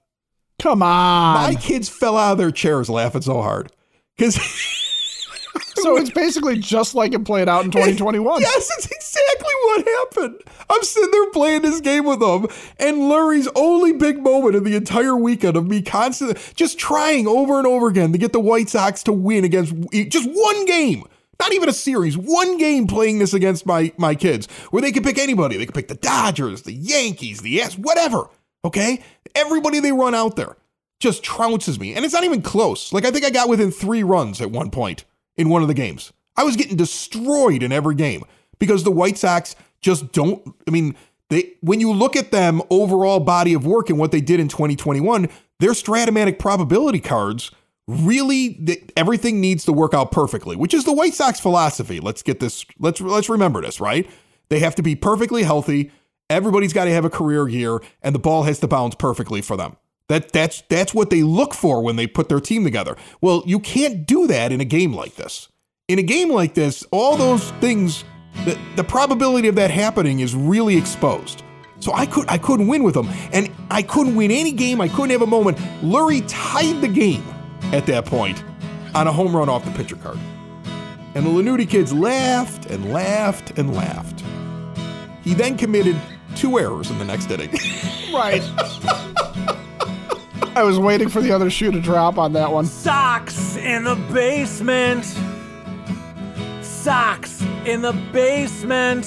Come 0.58 0.82
on. 0.82 1.34
My 1.34 1.54
kids 1.60 1.88
fell 1.88 2.16
out 2.16 2.32
of 2.32 2.38
their 2.38 2.50
chairs 2.50 2.88
laughing 2.88 3.22
so 3.22 3.42
hard 3.42 3.72
because 4.16 4.36
so 5.74 5.96
it's 5.96 6.10
basically 6.10 6.58
just 6.58 6.94
like 6.94 7.12
it 7.12 7.24
played 7.24 7.48
out 7.48 7.64
in 7.64 7.70
2021. 7.72 8.40
Yes, 8.40 8.70
it's 8.78 8.86
exactly 8.86 9.54
what 9.64 9.86
happened. 9.86 10.40
I'm 10.70 10.82
sitting 10.82 11.10
there 11.10 11.30
playing 11.30 11.62
this 11.62 11.80
game 11.80 12.04
with 12.04 12.20
them, 12.20 12.46
and 12.78 12.98
Leury's 12.98 13.48
only 13.54 13.92
big 13.92 14.22
moment 14.22 14.54
of 14.54 14.64
the 14.64 14.76
entire 14.76 15.16
weekend 15.16 15.56
of 15.56 15.66
me 15.66 15.82
constantly 15.82 16.40
just 16.54 16.78
trying 16.78 17.26
over 17.26 17.58
and 17.58 17.66
over 17.66 17.88
again 17.88 18.12
to 18.12 18.18
get 18.18 18.32
the 18.32 18.40
White 18.40 18.68
Sox 18.68 19.02
to 19.04 19.12
win 19.12 19.44
against 19.44 19.74
just 20.08 20.30
one 20.30 20.64
game. 20.64 21.04
Not 21.42 21.55
even 21.55 21.68
a 21.68 21.72
series, 21.72 22.16
one 22.16 22.57
game 22.57 22.87
playing 22.87 23.18
this 23.18 23.35
against 23.35 23.66
my 23.66 23.92
my 23.96 24.14
kids, 24.14 24.46
where 24.70 24.81
they 24.81 24.92
could 24.92 25.02
pick 25.02 25.18
anybody. 25.18 25.57
They 25.57 25.66
could 25.66 25.74
pick 25.74 25.88
the 25.88 25.96
Dodgers, 25.96 26.62
the 26.62 26.72
Yankees, 26.72 27.40
the 27.40 27.61
S, 27.61 27.76
whatever. 27.76 28.28
Okay, 28.64 29.02
everybody 29.35 29.81
they 29.81 29.90
run 29.90 30.14
out 30.14 30.37
there 30.37 30.57
just 31.00 31.24
trounces 31.24 31.81
me, 31.81 31.94
and 31.94 32.05
it's 32.05 32.14
not 32.14 32.22
even 32.22 32.42
close. 32.42 32.92
Like 32.92 33.05
I 33.05 33.11
think 33.11 33.24
I 33.24 33.31
got 33.31 33.48
within 33.48 33.72
three 33.72 34.05
runs 34.05 34.40
at 34.40 34.52
one 34.52 34.70
point 34.70 35.05
in 35.37 35.48
one 35.48 35.62
of 35.62 35.68
the 35.68 35.74
games. 35.74 36.12
I 36.37 36.44
was 36.44 36.55
getting 36.55 36.76
destroyed 36.76 37.64
in 37.64 37.72
every 37.72 37.96
game 37.96 38.22
because 38.61 38.85
the 38.85 38.92
White 38.92 39.18
Sox 39.18 39.57
just 39.81 40.12
don't. 40.12 40.55
I 40.68 40.70
mean, 40.70 40.94
they 41.28 41.55
when 41.61 41.81
you 41.81 41.92
look 41.92 42.14
at 42.14 42.31
them 42.31 42.62
overall 42.70 43.18
body 43.18 43.52
of 43.52 43.66
work 43.66 43.90
and 43.90 43.98
what 43.98 44.12
they 44.12 44.20
did 44.20 44.38
in 44.38 44.46
2021, 44.46 45.28
their 45.59 45.72
Stratomatic 45.72 46.38
probability 46.38 47.00
cards 47.00 47.50
really 47.88 48.54
th- 48.54 48.90
everything 48.96 49.40
needs 49.40 49.64
to 49.64 49.72
work 49.72 49.94
out 49.94 50.12
perfectly, 50.12 50.56
which 50.56 50.74
is 50.74 50.84
the 50.84 50.92
White 50.92 51.14
Sox 51.14 51.40
philosophy. 51.40 52.00
Let's 52.00 52.22
get 52.22 52.40
this. 52.40 52.64
Let's 52.78 53.00
let's 53.00 53.28
remember 53.28 53.60
this, 53.60 53.80
right? 53.80 54.08
They 54.48 54.60
have 54.60 54.74
to 54.76 54.82
be 54.82 54.94
perfectly 54.94 55.42
healthy. 55.42 55.90
Everybody's 56.30 56.72
got 56.72 56.84
to 56.84 56.92
have 56.92 57.04
a 57.04 57.10
career 57.10 57.48
year, 57.48 57.80
and 58.02 58.14
the 58.14 58.18
ball 58.18 58.44
has 58.44 58.60
to 58.60 58.68
bounce 58.68 58.94
perfectly 58.94 59.42
for 59.42 59.56
them. 59.56 59.76
That 60.08 60.32
that's 60.32 60.62
that's 60.68 60.94
what 60.94 61.10
they 61.10 61.22
look 61.22 61.54
for 61.54 61.82
when 61.82 61.96
they 61.96 62.06
put 62.06 62.28
their 62.28 62.40
team 62.40 62.64
together. 62.64 62.96
Well, 63.20 63.42
you 63.46 63.58
can't 63.58 64.06
do 64.06 64.26
that 64.26 64.52
in 64.52 64.60
a 64.60 64.64
game 64.64 64.92
like 64.92 65.16
this. 65.16 65.48
In 65.88 65.98
a 65.98 66.02
game 66.02 66.30
like 66.30 66.54
this, 66.54 66.84
all 66.90 67.16
those 67.16 67.50
things, 67.52 68.04
the, 68.44 68.58
the 68.76 68.84
probability 68.84 69.48
of 69.48 69.56
that 69.56 69.70
happening 69.70 70.20
is 70.20 70.34
really 70.34 70.76
exposed. 70.76 71.42
So 71.80 71.92
I 71.92 72.06
could 72.06 72.28
I 72.28 72.38
couldn't 72.38 72.68
win 72.68 72.84
with 72.84 72.94
them, 72.94 73.08
and 73.32 73.50
I 73.70 73.82
couldn't 73.82 74.14
win 74.14 74.30
any 74.30 74.52
game. 74.52 74.80
I 74.80 74.88
couldn't 74.88 75.10
have 75.10 75.22
a 75.22 75.26
moment. 75.26 75.58
Leury 75.82 76.22
tied 76.28 76.80
the 76.80 76.88
game 76.88 77.24
at 77.72 77.87
that 77.87 78.05
point 78.05 78.42
on 78.94 79.07
a 79.07 79.12
home 79.12 79.35
run 79.35 79.48
off 79.48 79.64
the 79.64 79.70
pitcher 79.72 79.96
card, 79.96 80.18
and 81.14 81.25
the 81.27 81.31
Lanuti 81.31 81.68
kids 81.68 81.92
laughed 81.92 82.66
and 82.66 82.92
laughed 82.92 83.59
and 83.59 83.75
laughed. 83.75 84.22
He 85.22 85.35
then 85.35 85.57
committed 85.57 85.96
two 86.35 86.59
errors 86.59 86.90
in 86.90 86.98
the 86.98 87.05
next 87.05 87.31
inning. 87.31 87.51
Right. 88.12 88.42
I 90.55 90.62
was 90.62 90.79
waiting 90.79 91.09
for 91.09 91.22
the 91.22 91.33
other 91.33 91.48
shoe 91.48 91.70
to 91.70 91.81
drop 91.81 92.18
on 92.18 92.35
that 92.35 92.53
one. 92.53 92.66
Sox 92.66 93.57
in 93.57 93.85
the 93.85 93.94
basement. 94.12 95.07
Sox 96.62 97.40
in 97.64 97.81
the 97.81 97.94
basement. 98.12 99.07